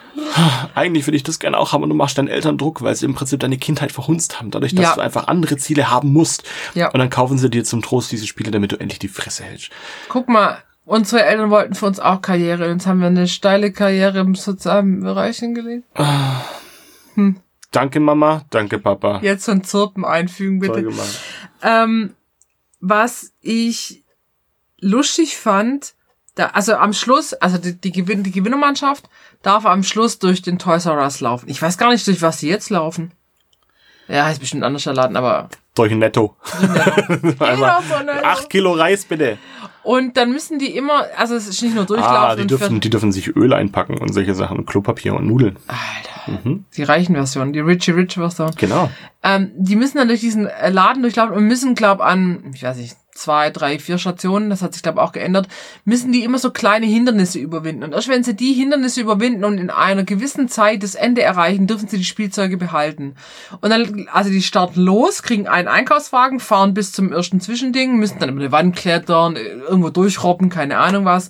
[0.74, 3.06] eigentlich würde ich das gerne auch haben und du machst deinen Eltern Druck, weil sie
[3.06, 4.96] im Prinzip deine Kindheit verhunzt haben, dadurch, dass ja.
[4.96, 6.44] du einfach andere Ziele haben musst.
[6.74, 6.90] Ja.
[6.92, 9.70] Und dann kaufen sie dir zum Trost diese Spiele, damit du endlich die Fresse hältst.
[10.08, 12.70] Guck mal, unsere Eltern wollten für uns auch Karriere.
[12.70, 15.86] Jetzt haben wir eine steile Karriere im sozialen Bereich hingelegt.
[17.16, 17.38] Hm.
[17.72, 19.20] Danke Mama, danke Papa.
[19.22, 20.88] Jetzt so ein Zirpen einfügen, bitte.
[21.62, 22.16] Ähm,
[22.80, 24.04] was ich
[24.82, 25.94] lustig fand,
[26.36, 29.10] da, also am Schluss, also die, die, Gewinn, die Gewinnermannschaft
[29.42, 31.50] darf am Schluss durch den Toys R Us laufen.
[31.50, 33.12] Ich weiß gar nicht, durch was sie jetzt laufen.
[34.08, 35.50] Ja, ist bestimmt ein anderer Laden, aber.
[35.76, 36.36] Durch ein Netto.
[37.40, 37.84] Einmal
[38.24, 39.38] acht Kilo Reis, bitte.
[39.84, 42.16] Und dann müssen die immer, also es ist nicht nur durchlaufen.
[42.16, 45.58] Ah, die dürfen, die dürfen sich Öl einpacken und solche Sachen, Klopapier und Nudeln.
[45.68, 46.42] Alter.
[46.44, 46.66] Mhm.
[46.76, 48.52] Die reichen Version, die Richie Rich Version.
[48.58, 48.90] Genau.
[49.24, 52.98] Ähm, die müssen dann durch diesen Laden durchlaufen und müssen, glaub an, ich weiß nicht,
[53.20, 55.48] zwei, drei, vier Stationen, das hat sich glaube auch geändert,
[55.86, 57.84] müssen die immer so kleine Hindernisse überwinden.
[57.84, 61.68] Und erst wenn sie die Hindernisse überwinden und in einer gewissen Zeit das Ende erreichen,
[61.68, 63.16] dürfen sie die Spielzeuge behalten.
[63.62, 68.20] Und dann, also die starten los, kriegen einen Einkaufswagen, fahren bis zum ersten Zwischending, müssen
[68.20, 71.30] dann über eine Wand klettern, irgendwo durchrobben, keine Ahnung was.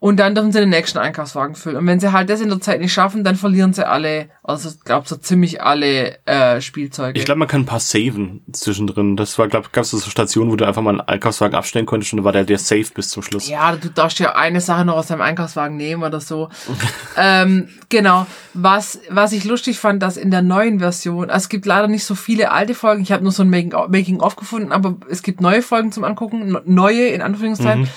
[0.00, 1.76] Und dann dürfen sie den nächsten Einkaufswagen füllen.
[1.76, 4.70] Und wenn sie halt das in der Zeit nicht schaffen, dann verlieren sie alle, also
[4.70, 7.18] ich glaube so ziemlich alle äh, Spielzeuge.
[7.18, 9.18] Ich glaube, man kann ein paar saven zwischendrin.
[9.18, 12.14] Das war, glaube gab es so Stationen, wo du einfach mal einen Einkaufswagen abstellen konntest
[12.14, 13.46] und dann war der der safe bis zum Schluss.
[13.46, 16.48] Ja, du darfst ja eine Sache noch aus deinem Einkaufswagen nehmen oder so.
[17.18, 18.26] ähm, genau.
[18.54, 22.04] Was, was ich lustig fand, dass in der neuen Version, also es gibt leider nicht
[22.04, 25.60] so viele alte Folgen, ich habe nur so ein Making-of gefunden, aber es gibt neue
[25.60, 27.82] Folgen zum Angucken, neue in Anführungszeichen.
[27.82, 27.88] Mhm.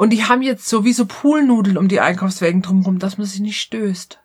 [0.00, 1.04] Und die haben jetzt sowieso
[1.50, 4.20] Poolnudeln um die Einkaufswagen drumherum, dass man sich nicht stößt.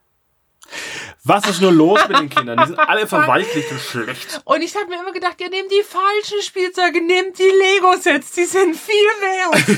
[1.27, 2.57] Was ist nur los mit den Kindern?
[2.59, 4.41] Die sind alle verweichlicht und schlecht.
[4.45, 8.45] Und ich habe mir immer gedacht, ihr nehmt die falschen Spielzeuge, nehmt die Lego-Sets, die
[8.45, 8.95] sind viel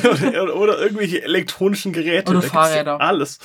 [0.04, 0.34] wert.
[0.44, 2.32] oder, oder irgendwelche elektronischen Geräte.
[2.32, 3.00] Oder ja Fahrräder.
[3.00, 3.40] Alles.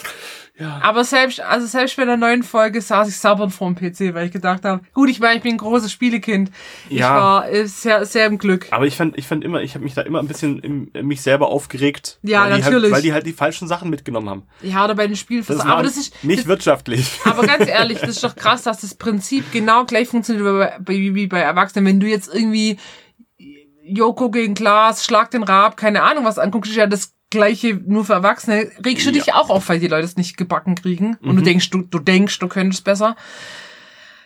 [0.58, 0.80] Ja.
[0.82, 4.32] Aber selbst, also selbst bei der neuen Folge saß ich sabbernd vorm PC, weil ich
[4.32, 6.50] gedacht habe, gut, ich meine, ich bin ein großes Spielekind.
[6.90, 7.16] Ich Ja.
[7.16, 8.66] war äh, sehr, sehr im Glück.
[8.70, 11.06] Aber ich fand, ich fand immer, ich habe mich da immer ein bisschen im, in
[11.06, 12.18] mich selber aufgeregt.
[12.22, 12.82] Ja, weil die natürlich.
[12.84, 14.42] Halt, weil die halt die falschen Sachen mitgenommen haben.
[14.60, 15.68] Ja, oder bei den Das Spielversagen.
[15.70, 17.10] war Aber das ist, nicht wirtschaftlich.
[17.24, 20.44] Aber ganz ehrlich, das ist doch krass, dass das Prinzip genau gleich funktioniert
[20.86, 21.86] wie bei, Erwachsenen.
[21.86, 22.78] Wenn du jetzt irgendwie
[23.84, 28.04] Joko gegen Klaas, Schlag den Rab, keine Ahnung was anguckst, ist ja das gleiche nur
[28.04, 28.70] für Erwachsene.
[28.84, 29.14] Regst du Ja.
[29.14, 31.98] dich auch auf, weil die Leute es nicht gebacken kriegen und du denkst, du, du
[31.98, 33.16] denkst, du könntest besser.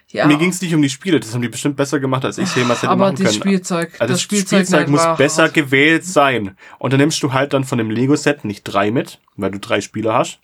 [0.08, 2.38] Ja, Mir ging es nicht um die Spiele, das haben die bestimmt besser gemacht, als
[2.38, 3.42] ich jemals hätte aber machen das können.
[3.42, 5.54] Spielzeug, Also das Spielzeug, nein, muss besser hart.
[5.54, 6.56] gewählt sein.
[6.78, 9.80] Und dann nimmst du halt dann von dem Lego-Set nicht drei mit, weil du drei
[9.80, 10.38] Spieler hast,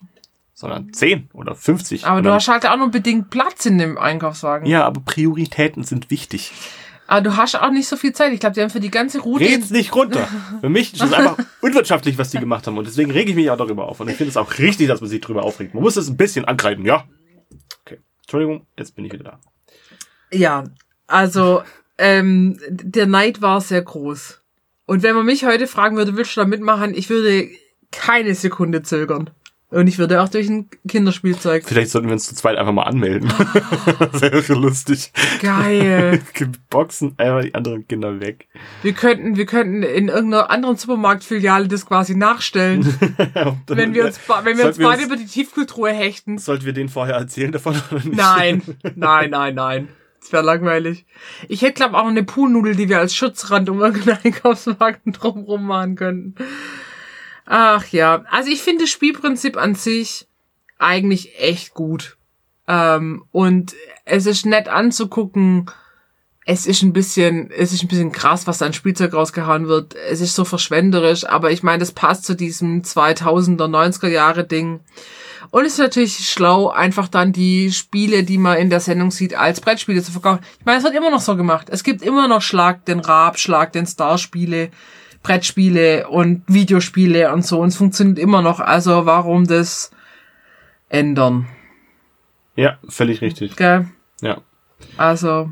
[0.62, 2.06] sondern zehn oder 50.
[2.06, 4.66] Aber du hast halt auch nur bedingt Platz in dem Einkaufswagen.
[4.66, 6.52] ja, aber Prioritäten sind wichtig.
[7.08, 8.32] Aber du hast auch nicht so viel Zeit.
[8.32, 10.26] Ich glaube, die haben für die ganze Route Red's nicht runter.
[10.60, 12.78] Für mich ist es einfach unwirtschaftlich, was die gemacht haben.
[12.78, 14.00] Und deswegen rege ich mich auch darüber auf.
[14.00, 15.74] Und ich finde es auch richtig, dass man sich darüber aufregt.
[15.74, 17.04] Man muss es ein bisschen angreifen, ja?
[17.84, 17.98] Okay.
[18.22, 19.40] Entschuldigung, jetzt bin ich wieder da.
[20.32, 20.64] Ja,
[21.06, 21.62] also
[21.98, 24.40] ähm, der Neid war sehr groß.
[24.86, 27.50] Und wenn man mich heute fragen würde, willst du da mitmachen, ich würde
[27.90, 29.30] keine Sekunde zögern.
[29.72, 31.64] Und ich würde auch durch ein Kinderspielzeug.
[31.66, 33.32] Vielleicht sollten wir uns zu zweit einfach mal anmelden.
[33.98, 34.72] das wäre dann
[35.40, 36.20] Geil.
[36.70, 38.48] Boxen einfach die anderen Kinder weg.
[38.82, 42.84] Wir könnten, wir könnten in irgendeiner anderen Supermarktfiliale das quasi nachstellen,
[43.66, 46.36] wenn wir uns, wenn wir uns wir beide uns- über die Tiefkultur hechten.
[46.36, 48.14] Sollten wir denen vorher erzählen davon oder nicht?
[48.16, 48.62] Nein,
[48.94, 49.88] nein, nein, nein.
[50.20, 51.06] Das wäre langweilig.
[51.48, 55.66] Ich hätte, glaube auch noch eine Poolnudel, die wir als Schutzrand um irgendeinen Einkaufswagen drumrum
[55.66, 56.34] machen könnten.
[57.44, 60.26] Ach ja, also ich finde das Spielprinzip an sich
[60.78, 62.16] eigentlich echt gut.
[62.68, 63.74] Ähm, und
[64.04, 65.70] es ist nett anzugucken.
[66.44, 69.94] Es ist ein bisschen, es ist ein bisschen krass, was da an Spielzeug rausgehauen wird.
[69.94, 74.80] Es ist so verschwenderisch, aber ich meine, das passt zu diesem 2000er, 90er Jahre Ding.
[75.50, 79.34] Und es ist natürlich schlau, einfach dann die Spiele, die man in der Sendung sieht,
[79.34, 80.42] als Brettspiele zu verkaufen.
[80.58, 81.68] Ich meine, es wird immer noch so gemacht.
[81.70, 84.70] Es gibt immer noch Schlag den Rab, Schlag den Star Spiele,
[85.22, 87.60] Brettspiele und Videospiele und so.
[87.60, 88.60] Und es funktioniert immer noch.
[88.60, 89.90] Also warum das
[90.88, 91.46] ändern?
[92.56, 93.56] Ja, völlig richtig.
[93.56, 93.86] Gell?
[94.20, 94.38] Ja.
[94.96, 95.48] Also,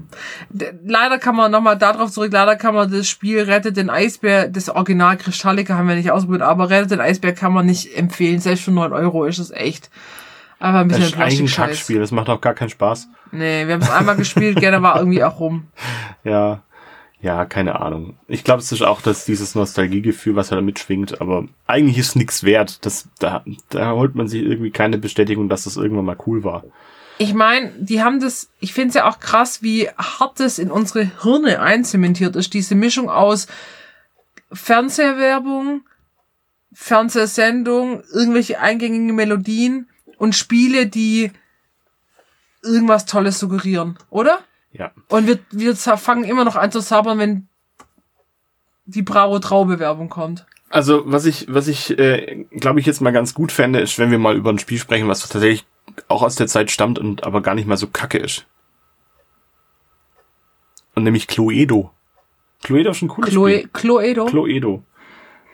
[0.85, 4.69] leider kann man nochmal darauf zurück, leider kann man das Spiel Rettet den Eisbär, das
[4.69, 8.41] Original Kristallica haben wir nicht ausprobiert, aber Rettet den Eisbär kann man nicht empfehlen.
[8.41, 9.89] Selbst für 9 Euro ist es echt
[10.59, 11.67] einfach ein Das bisschen ist eigentlich ein.
[11.67, 13.09] Kackspiel, das macht auch gar keinen Spaß.
[13.33, 15.69] Nee, wir haben es einmal gespielt, gerne war irgendwie auch rum.
[16.25, 16.63] Ja.
[17.23, 18.19] Ja, keine Ahnung.
[18.29, 22.45] Ich glaube, es ist auch dass dieses Nostalgiegefühl, was da mitschwingt, aber eigentlich ist nichts
[22.45, 22.85] wert.
[22.87, 26.65] Das, da, da holt man sich irgendwie keine Bestätigung, dass das irgendwann mal cool war.
[27.19, 30.71] Ich meine, die haben das, ich finde es ja auch krass, wie hart das in
[30.71, 32.55] unsere Hirne einzementiert ist.
[32.55, 33.47] Diese Mischung aus
[34.51, 35.83] Fernsehwerbung,
[36.73, 41.31] Fernsehsendung, irgendwelche eingängigen Melodien und Spiele, die
[42.63, 44.39] irgendwas Tolles suggerieren, oder?
[44.73, 44.93] Ja.
[45.09, 47.49] Und wir, wir fangen immer noch an zu sabbern, wenn
[48.87, 50.47] die Bravo Traube Werbung kommt.
[50.69, 54.13] Also, was ich, was ich, äh, glaube ich, jetzt mal ganz gut fände, ist, wenn
[54.13, 55.67] wir mal über ein Spiel sprechen, was tatsächlich
[56.07, 58.47] auch aus der Zeit stammt und aber gar nicht mal so kacke ist.
[60.95, 61.91] Und nämlich Cluedo.
[62.63, 63.71] Cluedo ist ein cooles Chloe, Spiel.
[63.73, 64.27] Chloedo.
[64.27, 64.85] Cluedo.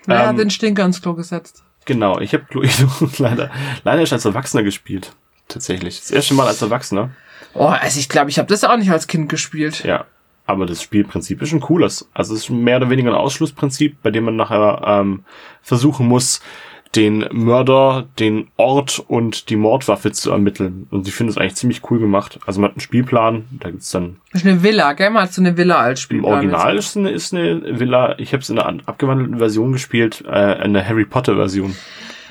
[0.06, 1.64] Wer ähm, den Stinker ins Klo gesetzt?
[1.86, 3.50] Genau, ich habe Cluedo leider,
[3.84, 5.14] leider erst als Erwachsener gespielt.
[5.48, 6.00] Tatsächlich.
[6.00, 7.10] Das erste Mal als Erwachsener.
[7.58, 9.84] Oh, also ich glaube, ich habe das auch nicht als Kind gespielt.
[9.84, 10.04] Ja.
[10.48, 12.08] Aber das Spielprinzip ist ein cooles.
[12.14, 15.24] Also es ist mehr oder weniger ein Ausschlussprinzip, bei dem man nachher ähm,
[15.62, 16.40] versuchen muss,
[16.94, 20.86] den Mörder, den Ort und die Mordwaffe zu ermitteln.
[20.92, 22.38] Und ich finde es eigentlich ziemlich cool gemacht.
[22.46, 25.10] Also man hat einen Spielplan, da gibt's dann Das ist eine Villa, gell?
[25.10, 26.18] Man hat so eine Villa als Spiel.
[26.18, 29.72] im Original ist eine, ist eine Villa, ich habe es in einer an- abgewandelten Version
[29.72, 31.74] gespielt, äh, eine Harry Potter Version.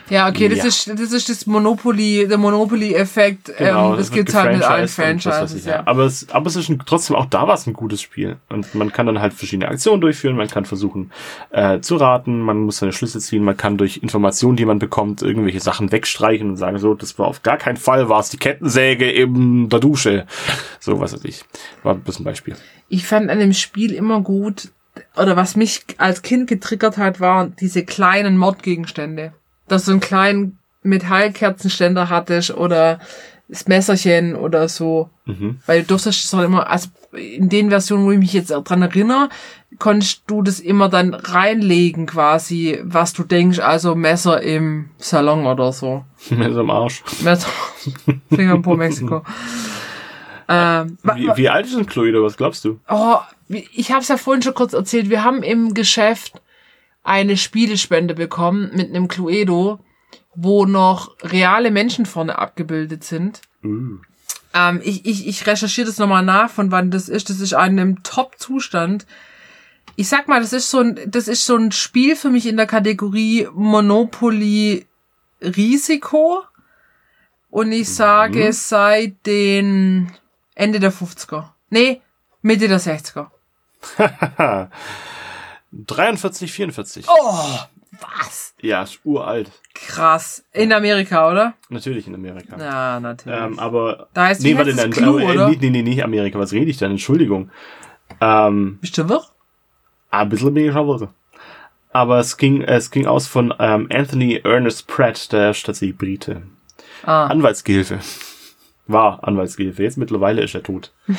[0.09, 0.65] Ja, okay, das Ja.
[0.65, 3.51] ist das ist das Monopoly, der Monopoly-Effekt.
[3.57, 5.81] Genau, ähm, das wird gibt's halt mit allen Franchises, ich, ja.
[5.85, 8.37] Aber es, aber es ist ein, trotzdem auch da war es ein gutes Spiel.
[8.49, 11.11] Und man kann dann halt verschiedene Aktionen durchführen, man kann versuchen
[11.51, 15.21] äh, zu raten, man muss seine Schlüsse ziehen, man kann durch Informationen, die man bekommt,
[15.21, 18.37] irgendwelche Sachen wegstreichen und sagen, so, das war auf gar keinen Fall, war es die
[18.37, 20.25] Kettensäge in der Dusche.
[20.79, 21.43] So, was weiß ich.
[21.83, 22.55] War ein bisschen Beispiel.
[22.89, 24.69] Ich fand an dem Spiel immer gut,
[25.17, 29.33] oder was mich als Kind getriggert hat, waren diese kleinen Mordgegenstände.
[29.67, 32.99] Dass du einen kleinen Metallkerzenständer hattest oder
[33.47, 35.09] das Messerchen oder so.
[35.25, 35.59] Mhm.
[35.65, 38.81] Weil du durftest es auch immer, also in den Versionen, wo ich mich jetzt dran
[38.81, 39.29] erinnere,
[39.79, 45.71] konntest du das immer dann reinlegen quasi, was du denkst, also Messer im Salon oder
[45.71, 46.05] so.
[46.29, 47.03] Messer am Arsch.
[47.21, 47.49] Messer,
[48.29, 49.23] Singapur, Mexiko.
[50.47, 52.23] Ähm, Wie, wie alt ist denn Cluedo?
[52.23, 52.79] Was glaubst du?
[52.87, 53.17] oh,
[53.49, 55.09] ich habe es ja vorhin schon kurz erzählt.
[55.09, 56.39] Wir haben im Geschäft
[57.05, 59.79] eine Spielespende bekommen mit einem Cluedo,
[60.33, 63.41] wo noch reale Menschen vorne abgebildet sind.
[63.63, 63.99] Uh.
[64.53, 67.29] Ähm, ich, ich, ich recherchiere das nochmal nach, von wann das ist.
[67.29, 69.05] Das ist in einem Top-Zustand.
[69.95, 72.57] Ich sag mal, das ist so ein, das ist so ein Spiel für mich in
[72.57, 74.87] der Kategorie Monopoly
[75.41, 76.41] Risiko.
[77.51, 80.11] Und ich sage seit den
[80.55, 81.49] Ende der 50er.
[81.69, 82.01] Nee,
[82.41, 83.27] Mitte der 60er.
[85.85, 87.05] 43, 44.
[87.07, 87.59] Oh,
[87.99, 88.53] was?
[88.61, 89.51] Ja, ist uralt.
[89.73, 90.45] Krass.
[90.53, 91.53] In Amerika, oder?
[91.69, 92.57] Natürlich in Amerika.
[92.57, 93.37] Ja, natürlich.
[93.37, 94.07] Ähm, aber.
[94.13, 95.49] Da heißt- nee, warte, nein, Clue, äh, oder?
[95.49, 96.39] nee, nee, nee, nicht Amerika.
[96.39, 96.91] Was rede ich denn?
[96.91, 97.51] Entschuldigung.
[98.21, 99.23] Ähm, Bist du wirr?
[100.11, 101.09] ein bisschen bin ich schon wirre.
[101.91, 106.43] Aber es ging, es ging aus von ähm, Anthony Ernest Pratt, der ist tatsächlich Brite.
[107.03, 107.27] Ah.
[107.27, 107.99] Anwaltsgehilfe.
[108.87, 109.83] War Anwaltsgehilfe.
[109.83, 110.91] Jetzt mittlerweile ist er tot.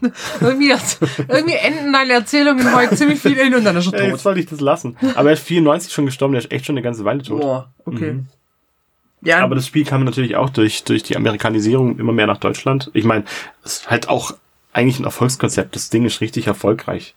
[0.40, 0.72] Irgendwie,
[1.28, 4.08] irgendwie enden deine Erzählungen heute ziemlich viel in und dann ist er tot.
[4.08, 4.96] jetzt sollte ich das lassen.
[5.14, 7.40] Aber er ist 94 schon gestorben, der ist echt schon eine ganze Weile tot.
[7.40, 8.20] Boah, okay.
[9.22, 12.90] Ja, Aber das Spiel kam natürlich auch durch, durch die Amerikanisierung immer mehr nach Deutschland.
[12.94, 13.24] Ich meine,
[13.62, 14.34] es ist halt auch
[14.72, 15.74] eigentlich ein Erfolgskonzept.
[15.74, 17.14] Das Ding ist richtig erfolgreich.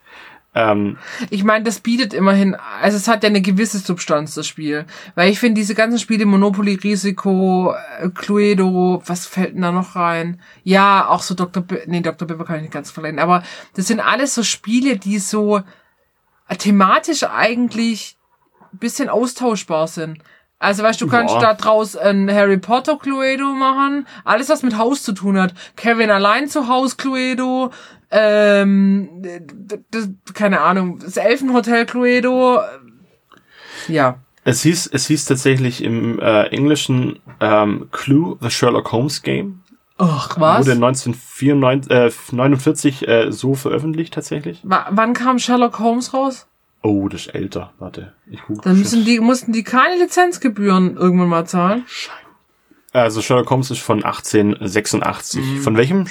[0.56, 0.98] Ähm,
[1.30, 4.86] ich meine, das bietet immerhin, also es hat ja eine gewisse Substanz, das Spiel.
[5.16, 9.96] Weil ich finde, diese ganzen Spiele, Monopoly, Risiko, äh, Cluedo, was fällt denn da noch
[9.96, 10.40] rein?
[10.64, 11.64] Ja, auch so Dr.
[11.64, 12.28] B nee, Dr.
[12.28, 13.44] Bibber kann ich nicht ganz verleiden, aber
[13.76, 15.62] das sind alles so Spiele, die so
[16.60, 18.18] thematisch eigentlich
[18.74, 20.20] ein bisschen austauschbar sind.
[20.60, 21.42] Also weißt du, du kannst Ja.
[21.42, 25.54] da draus ein Harry Potter Cluedo machen, alles was mit Haus zu tun hat.
[25.76, 27.72] Kevin allein zu Haus Cluedo,
[28.14, 32.60] ähm, d- d- keine Ahnung, das Elfenhotel Cluedo.
[33.88, 34.20] Ja.
[34.46, 39.62] es hieß, es hieß tatsächlich im äh, Englischen ähm, Clue, the Sherlock Holmes Game.
[39.98, 40.66] Ach, was?
[40.66, 44.60] Wurde 1949 äh, so veröffentlicht tatsächlich.
[44.64, 46.48] Wa- wann kam Sherlock Holmes raus?
[46.82, 47.74] Oh, das ist älter.
[47.80, 48.62] Warte, ich gucke.
[48.64, 51.86] Dann müssen die, mussten die keine Lizenzgebühren irgendwann mal zahlen.
[52.92, 55.42] Also Sherlock Holmes ist von 1886.
[55.44, 55.62] Mhm.
[55.62, 56.06] Von welchem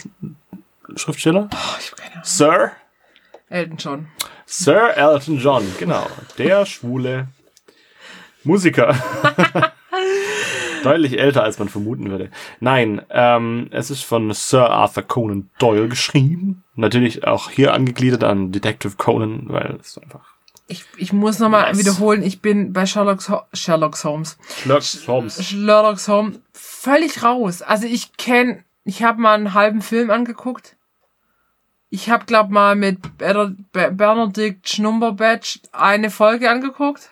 [0.97, 1.49] Schriftsteller?
[1.53, 2.25] Oh, ich hab keine Ahnung.
[2.25, 2.73] Sir
[3.49, 4.09] Elton John.
[4.47, 6.07] Sir Elton John, genau.
[6.39, 7.29] Der schwule
[8.45, 8.95] Musiker.
[10.83, 12.31] Deutlich älter, als man vermuten würde.
[12.59, 16.65] Nein, ähm, es ist von Sir Arthur Conan Doyle geschrieben.
[16.75, 20.25] Natürlich auch hier angegliedert an Detective Conan, weil es einfach
[20.67, 21.79] Ich, ich muss nochmal Nice.
[21.79, 24.37] wiederholen, ich bin bei Sherlock, Ho Sherlock Holmes.
[24.65, 25.45] Sherlock Holmes.
[25.47, 27.63] Sherlock Holmes völlig raus.
[27.63, 30.77] Also ich kenn, ich habe mal einen halben Film angeguckt.
[31.91, 37.11] Ich habe glaub mal mit Benedict Schnumberbatch eine Folge angeguckt.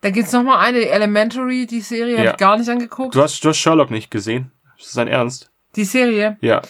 [0.00, 2.24] Da gibt's noch mal eine Elementary, die Serie Ja.
[2.24, 3.14] hab ich gar nicht angeguckt.
[3.14, 4.50] Du hast, du hast Sherlock nicht gesehen.
[4.78, 5.50] Ist das dein Ernst?
[5.76, 6.36] Die Serie.
[6.40, 6.62] Ja.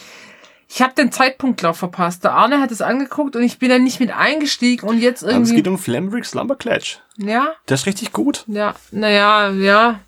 [0.67, 2.23] Ich habe den Zeitpunkt glaub verpasst.
[2.23, 5.31] Der Arne hat es angeguckt und ich bin da nicht mit eingestiegen und jetzt Aber
[5.31, 6.99] es irgendwie geht um Flambrick Slumberclatch.
[7.17, 8.43] ja, Der ist richtig gut.
[8.47, 9.99] ja, naja, ja.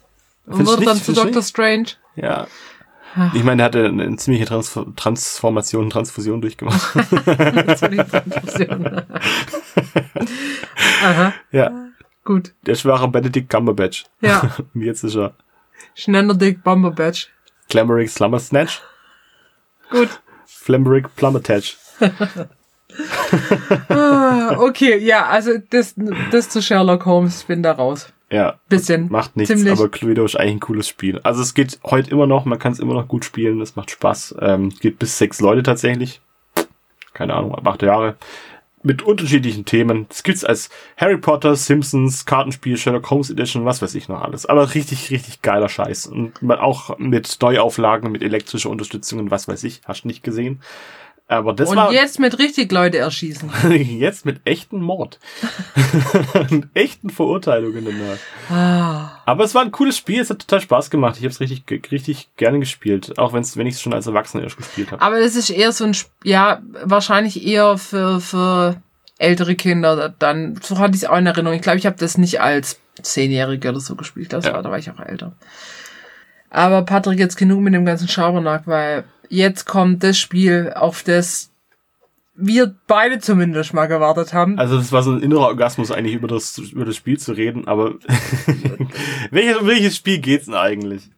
[0.46, 1.88] Und wurde dann zu Doctor Strange.
[2.16, 2.48] Ja.
[3.34, 6.94] Ich meine, der hatte eine, eine ziemliche Transfer Transformation, Transfusion durchgemacht.
[7.26, 9.02] Transfusion.
[11.04, 11.72] Aha, ja.
[12.24, 12.54] gut.
[12.66, 14.06] Der schwache Benedict Cumberbatch.
[14.22, 15.34] Ja, Und jetzt ist er
[15.96, 17.30] schneller Dick Bomberbatch.
[17.70, 18.82] Clamberick Slumber Snatch.
[19.90, 20.22] Gut.
[20.46, 21.78] Flambrick Plummetatch.
[23.90, 25.96] Ah, Okay, ja, also das,
[26.32, 28.13] das zu Sherlock Holmes, ich bin da raus.
[28.34, 28.56] Ja.
[28.68, 29.10] Bisschen.
[29.12, 29.72] Macht nichts, Ziemlich.
[29.72, 31.20] aber Cluedo ist eigentlich ein cooles Spiel.
[31.22, 33.92] Also es geht heute immer noch, man kann es immer noch gut spielen, es macht
[33.92, 34.36] Spaß.
[34.42, 36.20] Ähm, es geht bis sechs Leute tatsächlich.
[37.14, 38.16] Keine Ahnung, ab acht Jahre.
[38.82, 40.08] Mit unterschiedlichen Themen.
[40.10, 44.48] Es gibt's als Harry Potter, Simpsons, Kartenspiel, Sherlock Holmes Edition, was weiß ich noch alles.
[44.48, 46.08] Aber richtig, richtig geiler Scheiß.
[46.08, 49.82] Und man auch mit Neuauflagen, mit elektrischer Unterstützung und was weiß ich.
[49.86, 50.60] Hast du nicht gesehen.
[51.28, 53.50] Aber das Und war jetzt mit richtig Leute erschießen.
[53.72, 55.20] jetzt mit echten Mord.
[56.52, 58.18] und echten Verurteilungen danach.
[58.50, 61.16] Ah, Aber es war ein cooles Spiel, es hat total Spaß gemacht.
[61.18, 64.44] Ich habe es richtig, richtig gerne gespielt, auch wenn's, wenn ich es schon als Erwachsener
[64.44, 65.02] erst gespielt habe.
[65.02, 68.76] aber das ist eher so ein, ja, wahrscheinlich eher für, für
[69.18, 70.14] ältere Kinder.
[70.20, 71.56] Dann, so hatte ich es auch in Erinnerung.
[71.56, 74.34] Ich glaube, ich habe das nicht als Zehnjährige oder so gespielt.
[74.34, 74.54] Das Ja.
[74.54, 75.32] war, da war ich auch älter.
[76.50, 81.52] Aber Patrick, jetzt genug mit dem ganzen Schabernack, weil jetzt kommt das Spiel, auf das
[82.36, 84.58] wir beide zumindest mal gewartet haben.
[84.58, 87.68] Also das war so ein innerer Orgasmus eigentlich über das, über das Spiel zu reden,
[87.68, 87.94] aber
[89.32, 91.12] welches, um welches Spiel geht's denn eigentlich?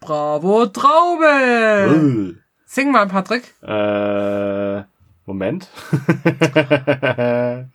[0.00, 2.36] Bravo Traube!
[2.66, 3.54] Sing mal, Patrick.
[3.62, 4.82] Äh,
[5.26, 5.68] Moment.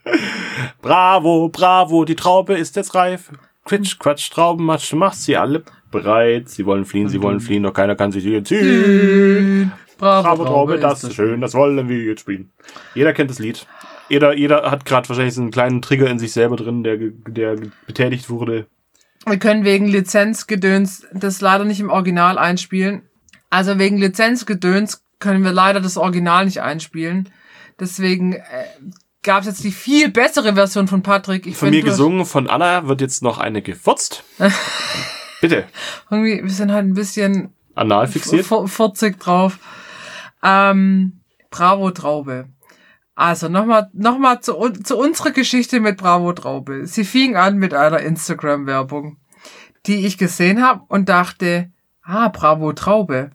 [0.82, 3.32] bravo, bravo, die Traube ist jetzt reif.
[3.66, 6.50] Quitsch, Quatsch, Traubenmatsch, du machst sie alle bereit.
[6.50, 9.72] Sie wollen fliehen, sie wollen fliehen, doch keiner kann sich hier ziehen.
[9.98, 12.52] Bravo, Bravo, Traube, das ist schön, das wollen wir jetzt spielen.
[12.94, 13.66] Jeder kennt das Lied.
[14.10, 17.58] Jeder, jeder hat gerade wahrscheinlich so einen kleinen Trigger in sich selber drin, der, der
[17.88, 18.68] betätigt wurde.
[19.26, 23.04] Wir können wegen Lizenzgedöns das leider nicht im Original einspielen.
[23.50, 27.30] Also wegen Lizenzgedöns können wir leider das Original nicht einspielen.
[27.80, 28.42] Deswegen äh,
[29.24, 31.48] gab es jetzt die viel bessere Version von Patrick.
[31.48, 34.24] Ich Von mir gesungen, von Anna wird jetzt noch eine gefurzt.
[35.44, 35.66] Bitte.
[36.10, 38.46] Irgendwie, wir sind halt ein bisschen Anal fixiert.
[38.46, 39.60] 40 drauf.
[40.42, 41.20] Ähm,
[41.50, 42.46] Bravo Traube.
[43.14, 46.88] Also nochmal noch mal zu, zu unserer Geschichte mit Bravo Traube.
[46.88, 49.18] Sie fing an mit einer Instagram-Werbung,
[49.86, 51.70] die ich gesehen habe und dachte,
[52.04, 53.32] ah, Bravo Traube.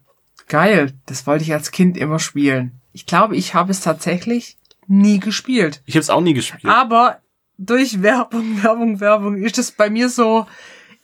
[0.46, 2.80] Geil, das wollte ich als Kind immer spielen.
[2.94, 4.56] Ich glaube, ich habe es tatsächlich
[4.86, 5.82] nie gespielt.
[5.84, 6.64] Ich habe es auch nie gespielt.
[6.64, 7.18] Aber
[7.58, 10.46] durch Werbung, Werbung, Werbung ist es bei mir so,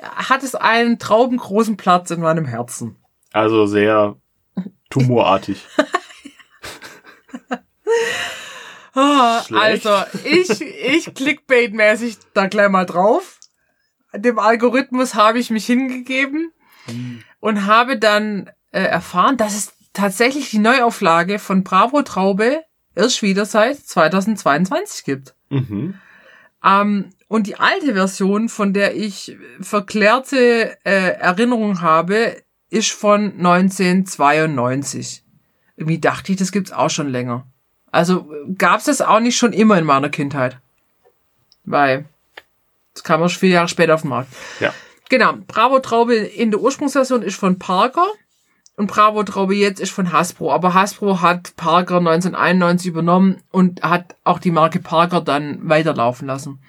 [0.05, 2.97] hat es einen traubengroßen Platz in meinem Herzen.
[3.33, 4.17] Also sehr
[4.91, 5.67] tumorartig.
[8.97, 9.91] Also,
[10.23, 13.41] ich, ich clickbait-mäßig da gleich mal drauf.
[14.15, 16.53] Dem Algorithmus habe ich mich hingegeben
[17.41, 22.63] und habe dann äh, erfahren, dass es tatsächlich die Neuauflage von Bravo Traube
[22.95, 25.35] erst wieder seit 2022 gibt.
[25.49, 25.99] Mhm.
[26.65, 32.37] Ähm, und die alte Version, von der ich verklärte äh, Erinnerungen habe,
[32.71, 35.23] ist von 1992.
[35.77, 37.47] Irgendwie dachte ich, das gibt's auch schon länger.
[37.91, 40.59] Also gab's das auch nicht schon immer in meiner Kindheit.
[41.65, 42.05] Weil
[42.93, 44.33] das kam erst vier Jahre später auf den Markt.
[44.61, 44.75] Ja.
[45.09, 48.07] Genau, Bravo Traube in der Ursprungsversion ist von Parker
[48.77, 50.53] und Bravo Traube jetzt ist von Hasbro.
[50.53, 56.61] Aber Hasbro hat Parker 1991 übernommen und hat auch die Marke Parker dann weiterlaufen lassen.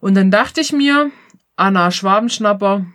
[0.00, 1.10] Und dann dachte ich mir,
[1.56, 2.86] Anna Schwabenschnapper,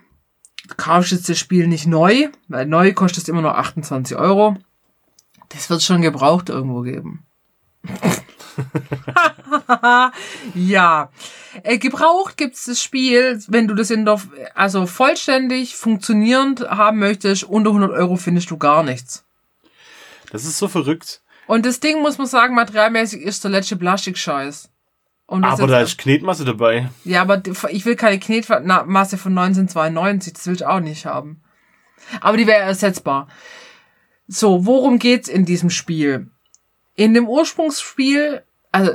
[0.68, 4.56] du kaufst jetzt das Spiel nicht neu, weil neu kostet es immer noch 28 Euro.
[5.50, 7.24] Das wird schon gebraucht irgendwo geben.
[10.54, 11.10] ja.
[11.62, 14.20] Äh, gebraucht gibt's das Spiel, wenn du das in der,
[14.54, 19.24] also vollständig funktionierend haben möchtest, unter 100 Euro findest du gar nichts.
[20.32, 21.22] Das ist so verrückt.
[21.46, 24.68] Und das Ding, muss man sagen, materialmäßig ist der letzte Plastikscheiß.
[25.28, 26.88] Das Aber da ist Knetmasse dabei.
[27.04, 31.40] ja, aber ich will keine Knetmasse von 1992, das will ich auch nicht haben.
[32.20, 33.26] Aber die wäre ersetzbar.
[34.28, 36.28] So, worum geht's in diesem Spiel?
[36.94, 38.92] In dem Ursprungsspiel, also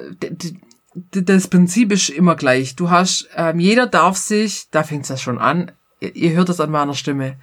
[0.94, 2.76] das Prinzip ist immer gleich.
[2.76, 6.60] Du hast, ähm, jeder darf sich, da fängt's ja schon an, ihr, ihr hört es
[6.60, 7.38] an meiner Stimme,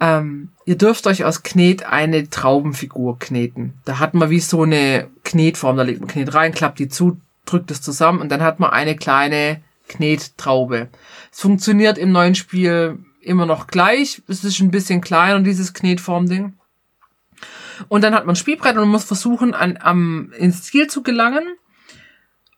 [0.00, 3.74] ähm, ihr dürft euch aus Knet eine Traubenfigur kneten.
[3.84, 7.20] Da hat man wie so eine Knetform, da legt man Knet rein, klappt die zu,
[7.50, 10.88] drückt es zusammen und dann hat man eine kleine Knettraube.
[11.32, 14.22] Es funktioniert im neuen Spiel immer noch gleich.
[14.28, 16.54] Es ist ein bisschen kleiner, dieses Knetformding.
[17.88, 21.02] Und dann hat man ein Spielbrett und man muss versuchen, an, am, ins Ziel zu
[21.02, 21.44] gelangen.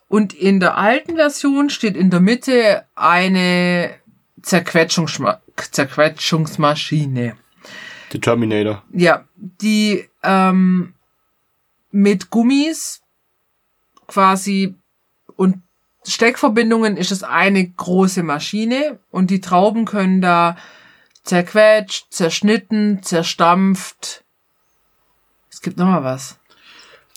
[0.09, 3.95] Und in der alten Version steht in der Mitte eine
[4.43, 7.37] Zerquetschungsma Zerquetschungsmaschine.
[8.13, 8.83] Die Terminator.
[8.93, 10.95] Ja, die ähm,
[11.91, 13.03] mit Gummis
[14.07, 14.75] quasi
[15.43, 15.61] und
[16.07, 20.57] Steckverbindungen ist es eine große Maschine und die Trauben können da
[21.25, 24.23] zerquetscht, zerschnitten, zerstampft.
[25.51, 26.39] Es gibt noch mal was.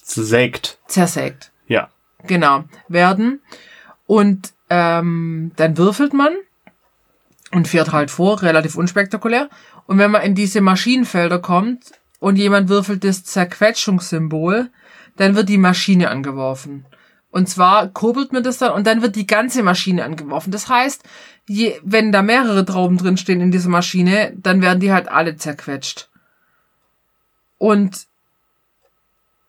[0.01, 0.79] Zersägt.
[0.87, 1.51] Zersägt.
[1.67, 1.89] Ja.
[2.23, 3.41] Genau, werden.
[4.07, 6.35] Und ähm, dann würfelt man
[7.51, 9.51] und fährt halt vor, relativ unspektakulär.
[9.85, 14.71] Und wenn man in diese Maschinenfelder kommt und jemand würfelt das Zerquetschungssymbol,
[15.15, 16.87] dann wird die Maschine angeworfen.
[17.35, 20.51] Und zwar kurbelt man das dann und dann wird die ganze Maschine angeworfen.
[20.51, 21.03] Das heißt,
[21.45, 26.07] je, wenn da mehrere Trauben drinstehen in dieser Maschine, dann werden die halt alle zerquetscht.
[27.57, 28.07] Und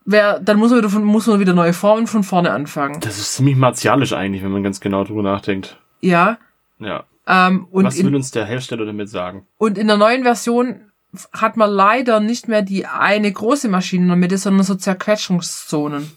[0.05, 2.99] wer, dann muss man, wieder von, muss man wieder neue Formen von vorne anfangen.
[3.03, 5.79] Das ist ziemlich martialisch eigentlich, wenn man ganz genau drüber nachdenkt.
[6.01, 6.39] Ja.
[6.81, 7.05] Ja.
[7.29, 9.47] Ähm, Was will in, uns der Hersteller damit sagen?
[9.59, 10.91] und in der neuen Version
[11.33, 16.11] hat man leider nicht mehr die eine große Maschine in der Mitte, sondern so Zerquetschungszonen.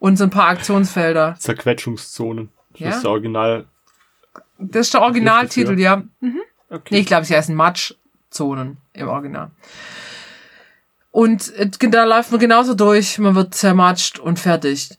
[0.00, 1.36] Und so ein paar Aktionsfelder.
[1.38, 2.48] Zerquetschungszonen.
[2.72, 2.88] Das Ja.
[2.90, 3.66] ist der Original.
[4.58, 6.02] Das ist der Originaltitel, ja.
[6.70, 6.88] Okay.
[6.90, 9.50] Nee, ich glaube, sie heißen Matschzonen im Original.
[11.12, 14.90] Und äh, da läuft man genauso durch, man wird zermatscht und fertig.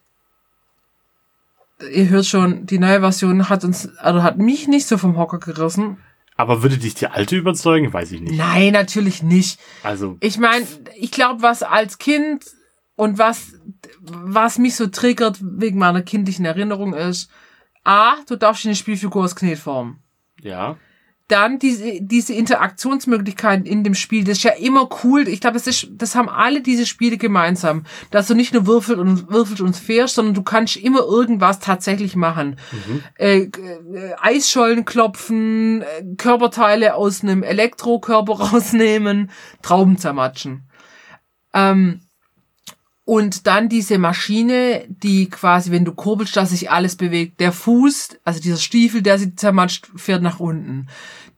[1.91, 5.39] Ihr hört schon, die neue Version hat uns, also hat mich nicht so vom Hocker
[5.39, 5.97] gerissen.
[6.37, 7.91] Aber würde dich die alte überzeugen?
[7.93, 8.35] Weiß ich nicht.
[8.37, 9.59] Nein, natürlich nicht.
[9.83, 12.45] Also, Ich meine, ich glaube, was als Kind
[12.95, 13.53] und was,
[14.01, 17.29] was mich so triggert wegen meiner kindlichen Erinnerung ist,
[17.83, 19.99] A, du darfst eine Spielfigur aus Knetform.
[20.41, 20.77] Ja.
[21.27, 25.29] Dann diese, diese Interaktionsmöglichkeiten in dem Spiel, das ist ja immer cool.
[25.29, 27.85] Ich glaube, das ist, das haben alle diese Spiele gemeinsam.
[28.09, 32.17] Dass du nicht nur würfelt und würfelt und fährst, sondern du kannst immer irgendwas tatsächlich
[32.17, 32.57] machen.
[33.17, 33.49] Äh, äh,
[34.19, 39.31] Eisschollen klopfen, äh, Körperteile aus einem Elektrokörper rausnehmen,
[39.61, 40.67] Trauben zermatschen.
[41.53, 42.01] Ähm,
[43.03, 47.39] und dann diese Maschine, die quasi, wenn du kurbelst, dass sich alles bewegt.
[47.39, 50.87] Der Fuß, also dieser Stiefel, der sie zermatscht, fährt nach unten.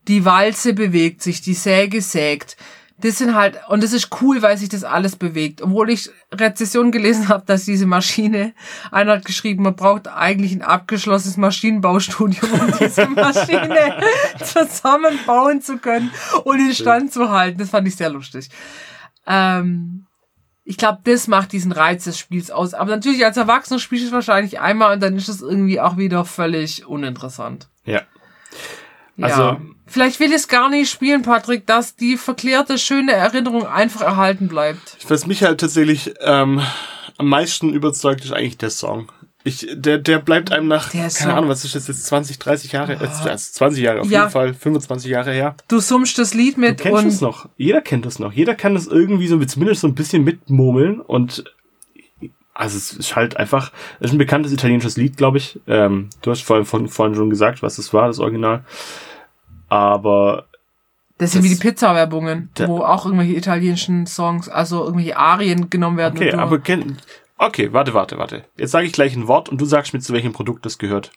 [0.08, 2.58] Die Walze bewegt sich, die Säge sägt.
[2.98, 5.62] Das sind halt, und das ist cool, weil sich das alles bewegt.
[5.62, 8.54] Obwohl ich Rezession gelesen habe, dass diese Maschine,
[8.92, 14.02] einer hat geschrieben, man braucht eigentlich ein abgeschlossenes Maschinenbaustudium, um diese Maschine
[14.44, 16.12] zusammenbauen zu können
[16.44, 17.58] und in Stand zu halten.
[17.58, 18.50] Das fand ich sehr lustig.
[19.26, 20.06] Ähm,
[20.66, 22.74] ich glaube, das macht diesen Reiz des Spiels aus.
[22.74, 25.98] Aber natürlich als Erwachsener spielst du es wahrscheinlich einmal und dann ist es irgendwie auch
[25.98, 27.68] wieder völlig uninteressant.
[27.86, 28.02] Ja.
[29.18, 29.28] Ja.
[29.28, 34.02] Also- Vielleicht will ich es gar nicht spielen, Patrick, dass die verklärte, schöne Erinnerung einfach
[34.02, 34.98] erhalten bleibt.
[35.10, 36.62] Was mich halt tatsächlich ähm,
[37.18, 39.12] am meisten überzeugt, ist eigentlich der Song.
[39.46, 41.32] Ich, der, der bleibt einem nach, Der keine Song.
[41.32, 42.98] Ahnung, was ist das jetzt, 20, 30 Jahre, äh,
[43.30, 44.22] also 20 Jahre auf Ja.
[44.22, 45.56] jeden Fall, 25 Jahre her.
[45.68, 47.50] Du summst das Lied mit Du kennst und es noch.
[47.58, 48.32] Jeder kennt es noch.
[48.32, 51.44] Jeder kann es irgendwie so zumindest so ein bisschen mitmurmeln und
[52.54, 55.60] also es ist halt einfach, es ist ein bekanntes italienisches Lied, glaube ich.
[55.68, 58.64] Ähm, du hast vorhin, von, vorhin schon gesagt, was es war, das Original.
[59.70, 60.46] Aber
[61.18, 65.98] das sind das- wie die Pizza-Werbungen, wo auch irgendwelche italienischen Songs, also irgendwelche Arien genommen
[65.98, 66.18] werden.
[66.18, 66.98] okay, aber kenn,
[67.48, 68.46] okay, warte, warte, warte.
[68.58, 71.12] Jetzt sage ich gleich ein Wort und du sagst mir, zu welchem Produkt das gehört.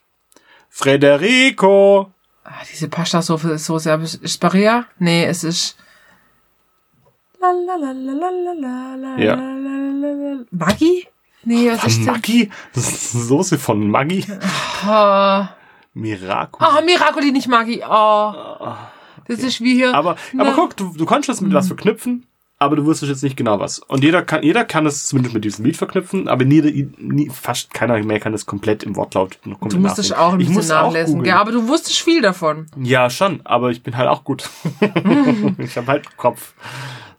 [0.69, 2.11] Frederico.
[2.43, 4.85] ah, diese Pasta-Soße ist so sehr, ist Barea?
[4.99, 5.77] Nee, es ist
[9.17, 9.35] Ja.
[10.51, 11.07] Maggi?
[11.43, 12.05] Nee, was ist denn?
[12.05, 12.49] Maggi?
[12.73, 14.25] Das ist Soße von Maggi?
[14.85, 15.49] Ah,
[15.93, 16.63] Miraco.
[16.63, 17.83] Ah, Miracoli, nicht Maggi.
[17.87, 18.33] Oh.
[19.27, 19.93] Das ist wie hier.
[19.93, 22.25] Aber, aber guck, du, du kannst das mit was verknüpfen,
[22.59, 23.79] aber du wusstest jetzt nicht genau was.
[23.79, 27.73] Und jeder kann, jeder kann es zumindest mit diesem Lied verknüpfen, aber nie, nie, fast
[27.73, 30.47] keiner mehr kann es komplett im Wortlaut noch komplett Du musstest nachvollziehen.
[30.47, 31.25] auch ein bisschen nachlesen.
[31.25, 32.65] Ja, aber du wusstest viel davon.
[32.81, 34.49] Ja, schon, aber ich bin halt auch gut.
[35.59, 36.53] ich habe halt Kopf.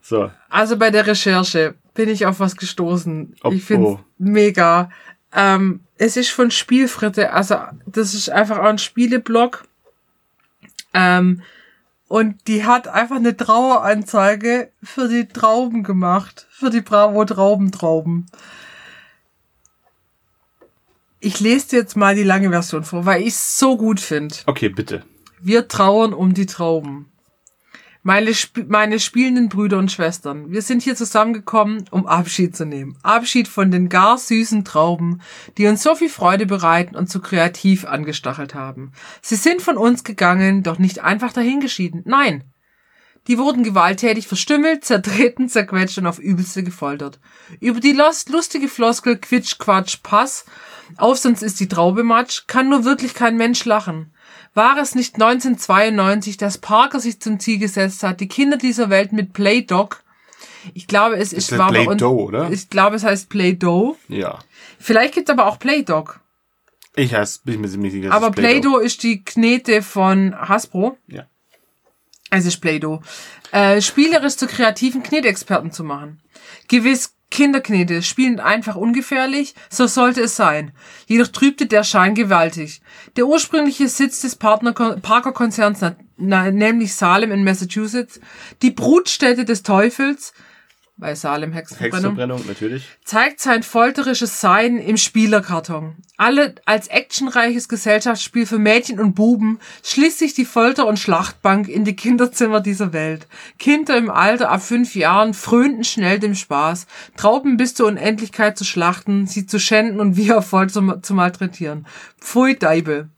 [0.02, 0.30] So.
[0.48, 3.36] Also bei der Recherche bin ich auf was gestoßen.
[3.44, 4.00] Oh, ich finde oh.
[4.18, 4.90] mega.
[5.32, 9.64] Ähm, es ist von Spielfritte, also das ist einfach auch ein Spieleblog.
[10.94, 11.42] Ähm,
[12.08, 16.46] und die hat einfach eine Traueranzeige für die Trauben gemacht.
[16.50, 18.26] Für die Bravo Traubentrauben.
[21.20, 24.34] Ich lese dir jetzt mal die lange Version vor, weil ich es so gut finde.
[24.46, 25.04] Okay, bitte.
[25.40, 27.12] Wir trauern um die Trauben.
[28.02, 32.96] Meine, Sp meine spielenden Brüder und Schwestern, wir sind hier zusammengekommen, um Abschied zu nehmen.
[33.02, 35.20] Abschied von den gar süßen Trauben,
[35.56, 38.92] die uns so viel Freude bereiten und so kreativ angestachelt haben.
[39.20, 42.02] Sie sind von uns gegangen, doch nicht einfach dahingeschieden.
[42.04, 42.44] Nein.
[43.26, 47.18] Die wurden gewalttätig verstümmelt, zertreten, zerquetscht und auf übelste gefoltert.
[47.60, 50.46] Über die lust lustige Floskel Quitsch, Quatsch, Pass,
[50.96, 54.12] auf sonst ist die Traube matsch, kann nur wirklich kein Mensch lachen.
[54.54, 59.12] War es nicht 1992, dass Parker sich zum Ziel gesetzt hat, die Kinder dieser Welt
[59.12, 59.88] mit Play-Doh,
[60.74, 62.50] ich glaube, es ist, bei uns- Play-Doh, oder?
[62.50, 63.96] Ich glaube, es heißt Play-Doh.
[64.08, 64.38] Ja.
[64.78, 66.04] Vielleicht gibt's aber auch Play-Doh.
[66.96, 68.12] Ich heißt, bin ich mir ziemlich sicher.
[68.12, 68.70] Aber es Play-Doh.
[68.72, 70.98] Play-Doh ist die Knete von Hasbro.
[71.06, 71.26] Ja.
[72.30, 73.00] Es ist Play-Doh.
[73.52, 76.20] Äh, spielerisch zu kreativen Knetexperten zu machen.
[76.66, 80.72] Gewiss, Kinderknete spielen einfach ungefährlich, so sollte es sein.
[81.06, 82.80] Jedoch trübte der Schein gewaltig.
[83.16, 85.80] Der ursprüngliche Sitz des Parker-Konzerns,
[86.16, 88.20] nämlich Salem in Massachusetts,
[88.62, 90.32] die Brutstätte des Teufels,
[90.98, 92.88] bei Salem Hexenverbrennung, Hexenverbrennung, natürlich.
[93.04, 95.94] zeigt sein folterisches Sein im Spielerkarton.
[96.16, 101.84] Alle als actionreiches Gesellschaftsspiel für Mädchen und Buben schließt sich die Folter- und Schlachtbank in
[101.84, 103.28] die Kinderzimmer dieser Welt.
[103.60, 108.64] Kinder im Alter ab fünf Jahren frönten schnell dem Spaß, Trauben bis zur Unendlichkeit zu
[108.64, 111.86] schlachten, sie zu schänden und wie voll zu, zu malträtieren.
[112.20, 113.08] Pfui Deibel.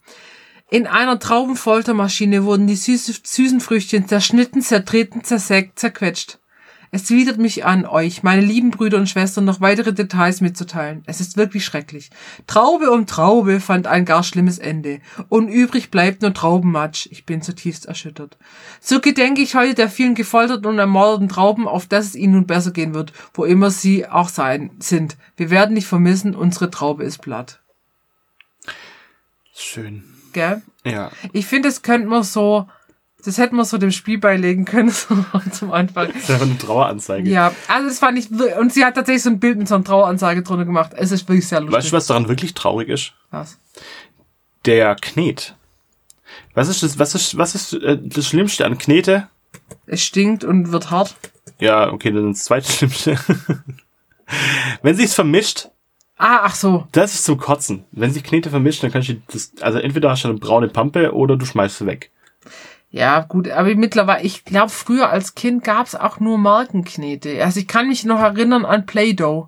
[0.69, 6.40] In einer Traubenfoltermaschine wurden die süße, süßen Früchtchen zerschnitten, zertreten, zersägt, zerquetscht.
[6.93, 11.03] Es widert mich an, euch, meine lieben Brüder und Schwestern, noch weitere Details mitzuteilen.
[11.05, 12.09] Es ist wirklich schrecklich.
[12.47, 14.99] Traube um Traube fand ein gar schlimmes Ende.
[15.29, 17.07] Und übrig bleibt nur Traubenmatsch.
[17.09, 18.37] Ich bin zutiefst erschüttert.
[18.81, 22.45] So gedenke ich heute der vielen gefolterten und ermordeten Trauben, auf dass es ihnen nun
[22.45, 25.15] besser gehen wird, wo immer sie auch sein sind.
[25.37, 27.61] Wir werden dich vermissen, unsere Traube ist platt.
[29.53, 30.03] Schön.
[30.33, 30.61] Gell?
[30.83, 31.11] Ja.
[31.31, 32.67] Ich finde, das könnte man so,
[33.23, 34.89] das hätten wir so dem Spiel beilegen können,
[35.51, 36.07] zum Anfang.
[36.13, 37.29] Das ist einfach eine Traueranzeige.
[37.29, 39.83] Ja, also das fand ich, und sie hat tatsächlich so ein Bild mit so einer
[39.83, 40.91] Traueranzeige drunter gemacht.
[40.95, 41.77] Es ist wirklich sehr lustig.
[41.77, 43.13] Weißt du, was daran wirklich traurig ist?
[43.29, 43.57] Was?
[44.65, 45.55] Der Knet.
[46.53, 49.27] Was ist das, was ist, was ist äh, das Schlimmste an Knete?
[49.85, 51.15] Es stinkt und wird hart.
[51.59, 53.17] Ja, okay, dann das zweite Schlimmste.
[54.81, 55.69] Wenn sich's vermischt,
[56.17, 56.87] Ah, ach so.
[56.91, 57.83] das ist zum Kotzen.
[57.91, 61.13] Wenn sich Knete vermischt, dann kannst du das, also entweder hast du eine braune Pampe
[61.15, 62.11] oder du schmeißt sie weg.
[62.91, 67.41] Ja, gut, aber mittlerweile, ich glaube, früher als Kind gab's auch nur Markenknete.
[67.43, 69.47] Also ich kann mich noch erinnern an Play-Doh.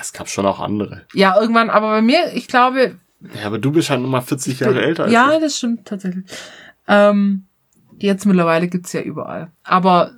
[0.00, 1.02] Es gab schon auch andere.
[1.14, 2.96] Ja, irgendwann, aber bei mir, ich glaube,
[3.34, 5.40] Ja, aber du bist halt nochmal 40 Jahre älter als ja, ich.
[5.40, 6.24] das stimmt tatsächlich.
[6.86, 7.46] Ähm,
[7.98, 9.50] jetzt mittlerweile gibt's ja überall.
[9.64, 10.12] Aber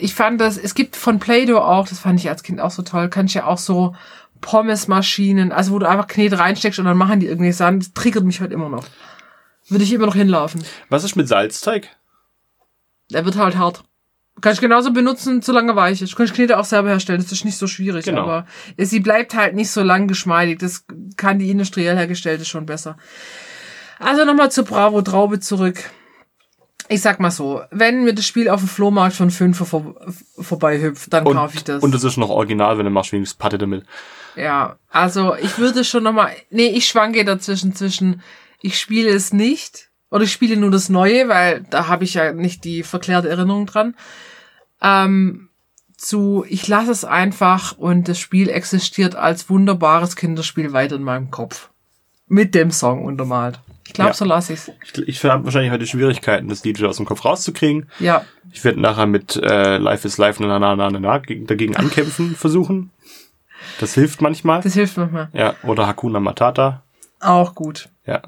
[0.00, 2.82] ich fand das, es gibt von Play-Doh auch, das fand ich als Kind auch so
[2.82, 3.94] toll, kannst ja auch so
[4.42, 8.24] Pommesmaschinen, also wo du einfach Knete reinsteckst und dann machen die irgendwie Sand, das triggert
[8.24, 8.84] mich halt immer noch.
[9.68, 10.62] Würde ich immer noch hinlaufen.
[10.88, 11.88] Was ist mit Salzteig?
[13.10, 13.84] Der wird halt hart.
[14.40, 16.12] Kannst genauso benutzen, solange weich ist.
[16.12, 18.22] Du kannst Knete auch selber herstellen, das ist nicht so schwierig, Genau.
[18.22, 18.46] aber
[18.76, 20.58] sie bleibt halt nicht so lang geschmeidig.
[20.58, 20.84] Das
[21.16, 22.96] kann die industriell hergestellte schon besser.
[24.00, 25.78] Also nochmal zur Bravo Traube zurück.
[26.88, 29.94] Ich sag mal so, wenn mir das Spiel auf dem Flohmarkt von 5 vor,
[30.38, 31.82] vorbei hüpft, dann Und, kaufe ich das.
[31.82, 33.86] und das ist noch original, wenn du machst wenigstens Patte damit.
[34.36, 38.20] Ja, also ich würde schon nochmal, nee, ich schwanke dazwischen zwischen,
[38.64, 42.32] ich spiele es nicht oder ich spiele nur das Neue, weil da habe ich ja
[42.32, 43.94] nicht die verklärte Erinnerung dran.
[44.80, 45.48] Ähm,
[45.96, 51.30] zu, ich lasse es einfach und das Spiel existiert als wunderbares Kinderspiel weiter in meinem
[51.30, 51.70] Kopf.
[52.26, 53.60] Mit dem Song untermalt.
[53.86, 54.14] Ich glaube, Ja.
[54.14, 54.70] so lasse ich's.
[54.82, 57.88] Ich, ich habe wahrscheinlich heute Schwierigkeiten, das Lied wieder aus dem Kopf rauszukriegen.
[58.00, 61.46] Ja, Ich werde nachher mit äh, Life is Life na, na, na, na, na, gegen-
[61.46, 62.90] dagegen ankämpfen versuchen.
[63.78, 64.62] Das hilft manchmal.
[64.62, 65.28] das hilft manchmal.
[65.32, 66.82] Ja, oder Hakuna Matata.
[67.20, 67.88] Auch gut.
[68.06, 68.22] Ja.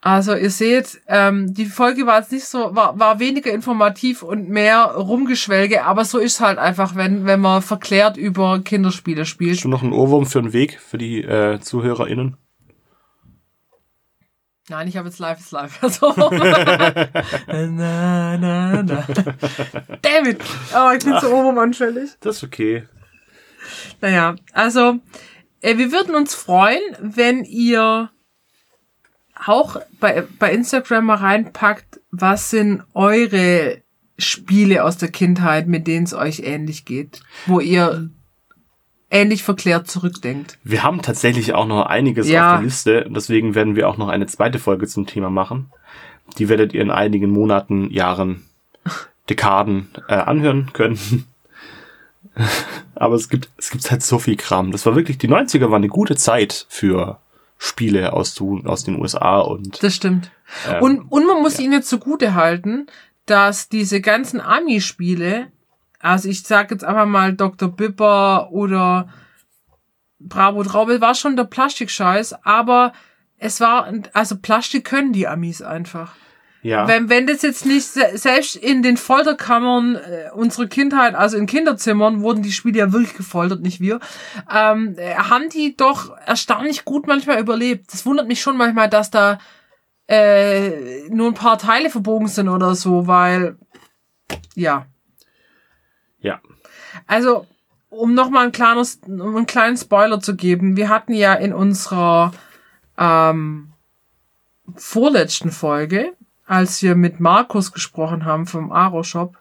[0.00, 4.48] Also ihr seht, ähm, die Folge war jetzt nicht so, war, war weniger informativ und
[4.48, 9.56] mehr Rumgeschwelge, aber so ist halt einfach, wenn, wenn man verklärt über Kinderspiele spielt.
[9.56, 12.36] Hast du noch einen Ohrwurm für den Weg für die äh, ZuhörerInnen?
[14.68, 15.78] Nein, ich habe jetzt live ist live.
[15.82, 16.12] Also.
[16.16, 19.06] na, na, na.
[20.02, 20.42] Damn it!
[20.74, 22.10] Oh, ich bin so obermanschwellig.
[22.20, 22.88] Das ist okay.
[24.00, 24.98] Naja, also
[25.60, 28.10] äh, wir würden uns freuen, wenn ihr
[29.44, 33.82] auch bei, bei Instagram mal reinpackt, was sind eure
[34.18, 38.08] Spiele aus der Kindheit, mit denen es euch ähnlich geht, wo ihr
[39.10, 40.58] ähnlich verklärt zurückdenkt.
[40.64, 42.52] Wir haben tatsächlich auch noch einiges Ja.
[42.54, 43.06] auf der Liste.
[43.10, 45.70] Deswegen werden wir auch noch eine zweite Folge zum Thema machen.
[46.38, 48.46] Die werdet ihr in einigen Monaten, Jahren,
[49.28, 51.26] Dekaden äh, anhören können.
[52.94, 54.72] Aber es gibt, es gibt halt so viel Kram.
[54.72, 57.18] Das war wirklich, die 90er war eine gute Zeit für
[57.58, 60.30] Spiele aus, aus den USA und Das stimmt.
[60.68, 62.86] ähm, Und, und man muss ihnen jetzt zugute halten,
[63.24, 65.50] dass diese ganzen Ami-Spiele,
[65.98, 67.68] also ich sag jetzt einfach mal Dr.
[67.68, 69.08] Bipper oder
[70.18, 72.92] Bravo Traube, war schon der Plastikscheiß, aber
[73.38, 76.14] es war, also Plastik können die Amis einfach.
[76.66, 76.88] Ja.
[76.88, 81.46] Wenn, wenn das jetzt nicht, se- selbst in den Folterkammern äh, unserer Kindheit, also in
[81.46, 84.00] Kinderzimmern, wurden die Spiele ja wirklich gefoltert, nicht wir,
[84.52, 87.92] ähm, äh, haben die doch erstaunlich gut manchmal überlebt.
[87.92, 89.38] Das wundert mich schon manchmal, dass da
[90.08, 93.56] äh, nur ein paar Teile verbogen sind oder so, weil,
[94.54, 94.86] ja.
[96.20, 96.40] ja.
[97.06, 97.46] Also,
[97.88, 102.32] um nochmal ein kleines, um einen kleinen Spoiler zu geben, wir hatten ja in unserer
[102.98, 103.72] ähm,
[104.74, 106.12] vorletzten Folge,
[106.46, 109.36] als wir mit Markus gesprochen haben vom Aro-Shop,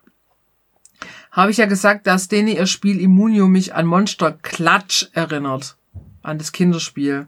[1.31, 5.77] habe ich ja gesagt, dass denen ihr Spiel Immunio mich an Monster Klatsch erinnert.
[6.23, 7.27] An das Kinderspiel.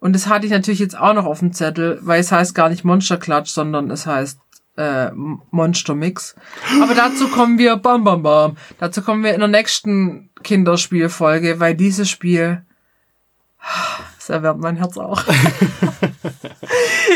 [0.00, 2.68] Und das hatte ich natürlich jetzt auch noch auf dem Zettel, weil es heißt gar
[2.68, 4.38] nicht Monster Klatsch, sondern es heißt
[4.76, 6.34] äh, Monster Mix.
[6.82, 11.74] Aber dazu kommen wir, bam, bam, bam, dazu kommen wir in der nächsten Kinderspielfolge, weil
[11.74, 12.64] dieses Spiel,
[14.26, 15.22] das erwärmt mein Herz auch.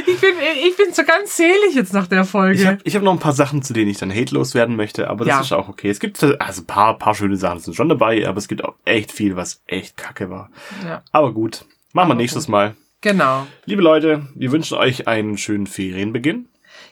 [0.07, 0.35] ich, bin,
[0.69, 2.61] ich bin so ganz selig jetzt nach der Folge.
[2.61, 5.09] Ich habe ich hab noch ein paar Sachen, zu denen ich dann hatelos werden möchte,
[5.09, 5.41] aber das Ja.
[5.41, 5.89] ist auch okay.
[5.89, 8.75] Es gibt also ein paar, paar schöne Sachen sind schon dabei, aber es gibt auch
[8.85, 10.51] echt viel, was echt kacke war.
[10.85, 12.75] ja, Aber gut, machen wir Aber nächstes Mal.
[13.01, 13.47] genau.
[13.65, 16.47] Liebe Leute, wir wünschen euch einen schönen Ferienbeginn.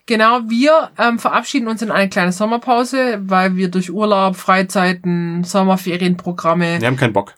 [0.06, 6.80] Genau, wir ähm, verabschieden uns in eine kleine Sommerpause, weil wir durch Urlaub, Freizeiten, Sommerferienprogramme
[6.80, 7.34] Wir haben keinen Bock.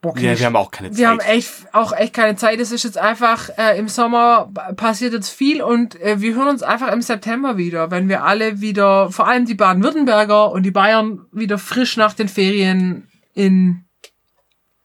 [0.00, 0.40] Bock Wir, nicht.
[0.40, 0.98] wir haben auch keine Zeit.
[0.98, 2.58] Wir haben echt auch echt keine Zeit.
[2.60, 6.62] Es ist jetzt einfach äh, im Sommer passiert jetzt viel und äh, wir hören uns
[6.62, 11.26] einfach im September wieder, wenn wir alle wieder, vor allem die Baden-Württemberger und die Bayern
[11.32, 13.84] wieder frisch nach den Ferien in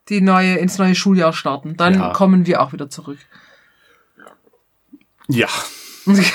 [0.09, 1.75] die neue ins neue Schuljahr starten.
[1.77, 2.09] Dann Ja.
[2.13, 3.17] kommen wir auch wieder zurück.
[5.27, 5.47] ja,
[6.05, 6.31] ich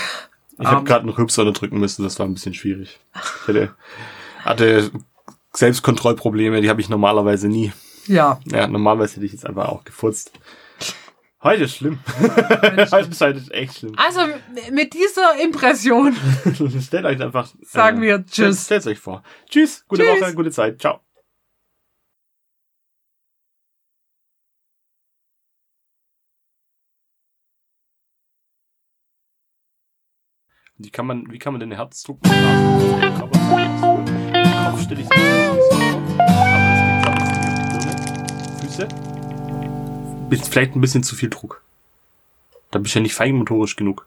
[0.58, 3.00] habe gerade einen Rübser drücken müssen, das war ein bisschen schwierig.
[3.14, 3.74] Ich hatte,
[4.44, 4.90] hatte
[5.54, 7.72] Selbstkontrollprobleme, die habe ich normalerweise nie.
[8.06, 10.32] Ja, Ja, normalerweise hätte ich jetzt einfach auch gefurzt.
[11.42, 11.98] Heute ist schlimm.
[12.92, 13.94] heute ist heute echt schlimm.
[13.96, 14.20] Also
[14.70, 16.14] mit dieser Impression
[16.80, 17.48] Stellt euch einfach.
[17.62, 18.64] sagen wir Stellt, Tschüss.
[18.66, 19.22] stellt euch vor.
[19.50, 20.20] Tschüss, gute Tschüss.
[20.22, 20.80] Woche, gute Zeit.
[20.80, 21.00] Ciao.
[30.76, 33.14] Wie kann man, wie kann man den Herzdruck nachstellen?
[34.70, 35.61] Kopf stelle ich
[40.30, 41.62] Ist vielleicht ein bisschen zu viel Druck.
[42.70, 44.06] Da bist du ja nicht feinmotorisch genug.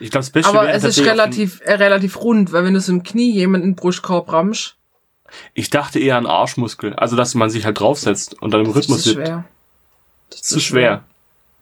[0.00, 2.92] Ich glaube, das Beste Aber es ist relativ, äh, relativ rund, weil wenn du so
[2.92, 4.76] ein Knie jemand in den Brustkorb rammst,
[5.54, 6.92] Ich dachte eher an Arschmuskel.
[6.94, 9.26] Also, dass man sich halt draufsetzt und dann im das Rhythmus ist wird.
[9.28, 9.44] schwer.
[10.28, 11.04] Das ist zu schwer.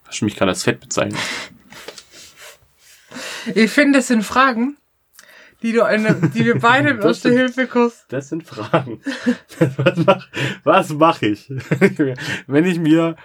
[0.06, 1.20] Hast du mich gerade als fett bezeichnet?
[3.54, 4.76] Ich finde, das sind Fragen,
[5.62, 8.04] die du eine, die wir beide im Das Erste sind- Hilfe Kurs.
[8.08, 9.00] Das sind Fragen.
[9.76, 10.28] was mach,
[10.64, 11.50] was mach ich,
[12.46, 13.16] wenn ich mir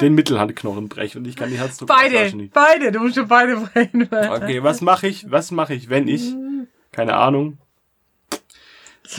[0.00, 2.52] den Mittelhandknochen breche und ich kann die Herzdruckmassage Beide, nicht?
[2.52, 4.08] beide, du musst schon beide brechen.
[4.12, 6.34] Okay, was mache ich, was mache ich, wenn ich,
[6.92, 7.56] keine Ahnung,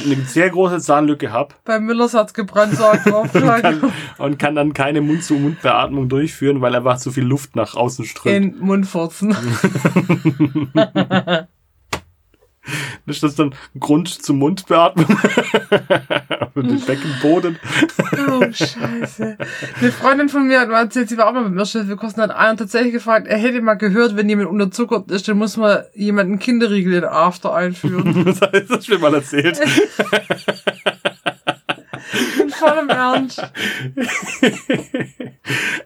[0.05, 4.53] eine sehr große Zahnlücke hab Beim Müllers hat's gebrannt, so arg und kann, und kann
[4.53, 8.35] dann keine Mund-zu-Mund-Beatmung durchführen, weil einfach zu viel Luft nach außen strömt.
[8.35, 8.59] In den
[13.05, 13.09] Mund furzen.
[13.09, 15.07] Ist das dann Grund zum Mundbeatmung?
[16.55, 17.59] und den Beckenboden?
[18.27, 19.37] Oh, scheiße.
[19.79, 21.65] Eine Freundin von mir hat mal erzählt, sie war auch mal mit mir
[22.17, 25.57] und hat einen tatsächlich gefragt, er hätte mal gehört, wenn jemand unterzuckert ist, dann muss
[25.57, 28.25] man jemanden Kinderriegel in After einführen.
[28.29, 29.59] Das heißt, das schon mal erzählt.
[32.59, 33.41] Vollem Ernst.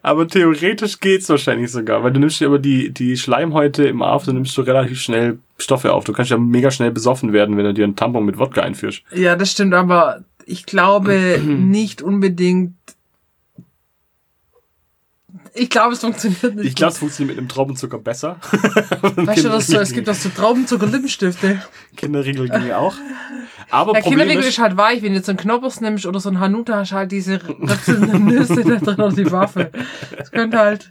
[0.01, 4.33] aber theoretisch geht's wahrscheinlich sogar, weil du nimmst ja aber die, die Schleimhäute im After
[4.33, 6.03] nimmst du relativ schnell Stoffe auf.
[6.03, 9.03] Du kannst ja mega schnell besoffen werden, wenn du dir einen Tampon mit Wodka einführst.
[9.13, 12.73] Ja, das stimmt, aber ich glaube nicht unbedingt.
[15.55, 16.65] Ich glaube, es funktioniert nicht.
[16.65, 18.37] Ich glaube, es funktioniert mit einem Traubenzucker besser.
[19.01, 21.61] Weißt du, was so, es gibt auch so Traubenzucker-Lippenstifte.
[21.95, 22.95] Kinderriegel ging ja auch.
[23.69, 25.01] Aber Problem Kinderriegel ist, halt weich.
[25.03, 28.25] Wenn du jetzt so einen Knoppers nimmst oder so einen Hanuta, hast halt diese ritzelnden
[28.25, 29.71] Nüsse da drin oder die Waffe.
[30.17, 30.89] Das könnte halt,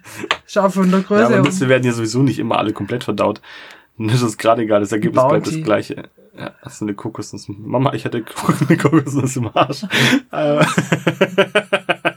[0.57, 1.25] auch von der ja, Größe.
[1.27, 1.43] aber her.
[1.43, 3.41] Nüsse werden ja sowieso nicht immer alle komplett verdaut.
[3.99, 6.09] Das ist gerade egal, das Ergebnis bleibt das gleiche.
[6.37, 7.47] Ja, hast du eine Kokosnuss.
[7.49, 8.25] Mama, ich hatte
[8.69, 9.85] eine Kokosnuss im Arsch.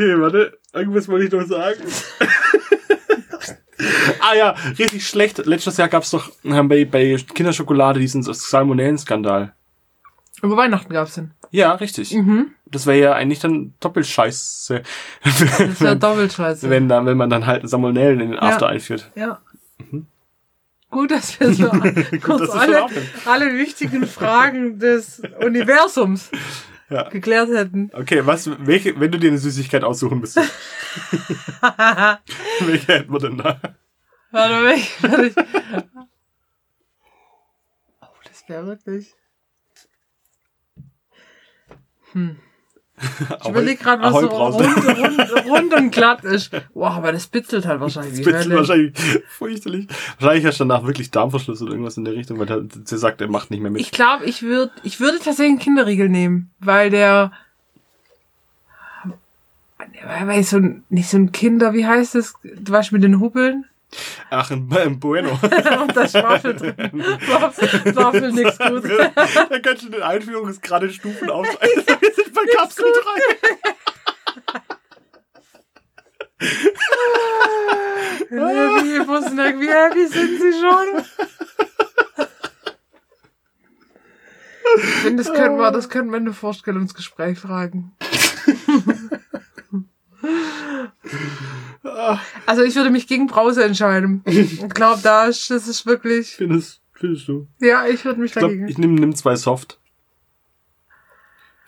[0.00, 0.58] okay, warte.
[0.72, 1.80] Irgendwas wollte ich noch sagen.
[4.20, 5.44] ah ja, richtig schlecht.
[5.44, 9.52] Letztes Jahr gab's doch äh, bei, bei Kinderschokolade diesen Salmonellenskandal.
[10.42, 11.32] Über Weihnachten gab's den.
[11.50, 12.14] Ja, richtig.
[12.14, 12.52] Mhm.
[12.66, 14.82] Das wäre ja eigentlich dann doppelt scheiße.
[15.24, 16.70] Das ist ja doppelt scheiße.
[16.70, 19.10] wenn, dann, wenn man dann halt Salmonellen in den After einführt.
[19.16, 19.40] Ja.
[20.90, 21.68] Gut, dass wir so
[22.22, 22.86] kurz alle,
[23.26, 26.30] alle wichtigen Fragen des Universums
[26.90, 27.08] Ja.
[27.08, 27.90] geklärt hätten.
[27.94, 30.52] Okay, was, welche, wenn du dir eine Süßigkeit aussuchen müsstest,
[32.60, 33.60] welche hätten wir denn da?
[34.32, 34.90] Warte, weg.
[35.00, 35.26] Warte.
[35.26, 35.36] ich-
[38.02, 39.14] Oh, das wäre wirklich.
[42.12, 42.38] Hm.
[43.42, 46.50] Ich überlege gerade, was so rund, rund, rund und glatt ist.
[46.74, 48.56] Boah, aber das bitzelt halt wahrscheinlich Das Hölle.
[48.56, 48.92] wahrscheinlich
[49.28, 49.88] fürchterlich.
[50.18, 53.20] Wahrscheinlich hast du danach wirklich Darmverschluss oder irgendwas in der Richtung, weil der, der sagt,
[53.20, 53.80] er macht nicht mehr mit.
[53.80, 57.32] Ich glaube, ich würde, ich würde tatsächlich einen Kinderriegel nehmen, weil der,
[60.26, 62.34] weil so ein, nicht so ein Kinder, wie heißt das?
[62.42, 63.64] Du weißt mit den Hubbeln
[64.30, 65.30] Ach, ein, ein Bueno.
[65.42, 66.74] und da ist Waffel drin.
[66.76, 68.84] Waffel, Waffel nix gut.
[68.84, 71.46] da kannst du den Einführungsgrade Stufen auf.
[72.34, 73.58] Bei Kapsel 3.
[78.30, 81.04] Wie, Busnack, wie happy sind sie schon?
[84.76, 87.92] Ich finde, das könnten wir, das könnten wir in einem Vorstellungsgespräch fragen.
[92.46, 94.22] Also ich würde mich gegen Brause entscheiden.
[94.26, 96.36] Ich glaube, da ist, das ist wirklich.
[96.36, 97.48] Findest, findest du?
[97.60, 98.68] Ja, ich würde mich Ich glaube, dagegen.
[98.68, 99.79] ich nehme nimm zwei Soft.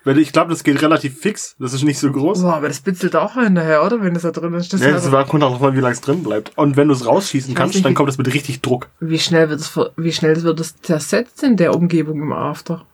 [0.04, 1.54] Weil ich glaube, das geht relativ fix.
[1.60, 2.42] Das ist nicht so groß.
[2.42, 4.00] Boah, aber das bitzelt auch hinterher, oder?
[4.02, 4.72] Wenn das da drin ist.
[4.72, 6.52] Das Ja, das aber- war, kommt auch an, wie lange es drin bleibt.
[6.56, 8.88] Und wenn du es rausschießen kannst, nicht, dann kommt das mit richtig Druck.
[9.00, 12.84] wie schnell wird es, wie schnell wird es zersetzt in der Umgebung im After?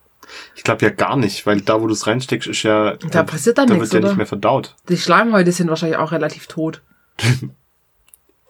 [0.54, 2.96] Ich glaube ja gar nicht, weil da, wo du es reinsteckst, ist ja.
[2.96, 4.76] Da passiert dann da nichts, wird ja nicht mehr verdaut.
[4.90, 6.82] Die Schleimhäute sind wahrscheinlich auch relativ tot.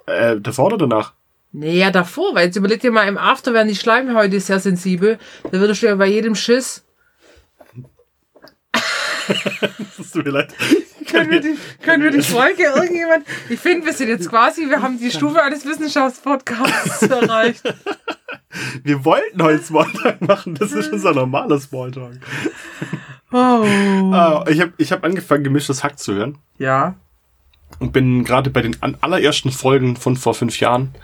[0.06, 1.12] Äh, davor oder danach?
[1.52, 5.18] Nee, ja, davor, weil jetzt überleg dir mal, im After werden die Schleimhäute sehr sensibel.
[5.50, 6.82] Da würdest du ja bei jedem Schiss.
[9.96, 10.54] Das tut mir leid.
[11.10, 13.24] Können wir die, können wir die Folge irgendjemand.
[13.48, 17.62] Ich finde, wir sind jetzt quasi, wir haben die Stufe eines Wissenschaftspodcasts erreicht.
[18.82, 22.18] Wir wollten heute Smalltalk machen, das ist unser normaler Smalltalk.
[23.32, 23.36] Oh.
[23.36, 26.38] Ah, ich habe ich hab angefangen, gemischtes Hack zu hören.
[26.58, 26.94] Ja.
[27.78, 30.94] und bin gerade bei den allerersten Folgen von vor fünf Jahren,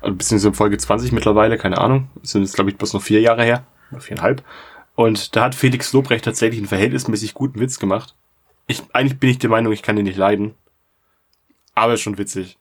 [0.00, 3.44] also beziehungsweise Folge 20 mittlerweile, keine Ahnung, sind jetzt glaube ich bloß noch vier Jahre
[3.44, 4.42] her, oder viereinhalb.
[4.98, 8.16] Und da hat Felix Lobrecht tatsächlich einen verhältnismäßig guten Witz gemacht.
[8.66, 10.56] Ich, eigentlich bin ich der Meinung, ich kann den nicht leiden.
[11.76, 12.58] Aber ist schon witzig.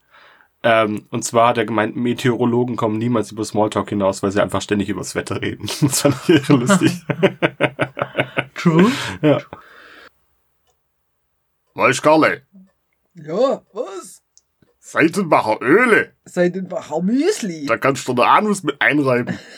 [0.62, 4.62] Ähm, und zwar hat er gemeint, Meteorologen kommen niemals über Smalltalk hinaus, weil sie einfach
[4.62, 5.68] ständig übers Wetter reden.
[5.82, 6.92] Das fand ich irre lustig.
[8.54, 8.92] True.
[9.24, 9.40] ja.
[11.74, 12.44] Weißt Karle,
[13.16, 14.22] Ja, was?
[14.78, 17.66] Seitenbacher Öle, Seid ein Bacher Müsli.
[17.66, 19.40] da kannst du der Anus mit einreiben.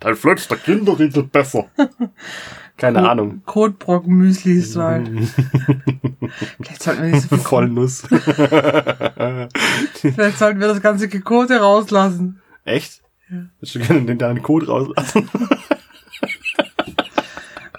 [0.00, 1.66] Dann flötzt der Kinderriegel besser.
[2.76, 3.42] Keine Ahnung.
[3.46, 5.08] Kotbrocken Müsli ist halt.
[6.56, 8.02] Vielleicht sollten wir nicht so viel Vollnuss.
[9.94, 12.40] Vielleicht sollten wir das ganze Gekote rauslassen.
[12.64, 13.02] Echt?
[13.30, 13.44] Ja.
[13.58, 15.28] Würdest du gerne den deinen Code rauslassen?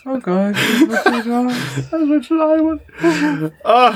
[0.06, 2.80] Oh Gott, das wird schon Das wird schon albern.
[3.64, 3.94] Ah,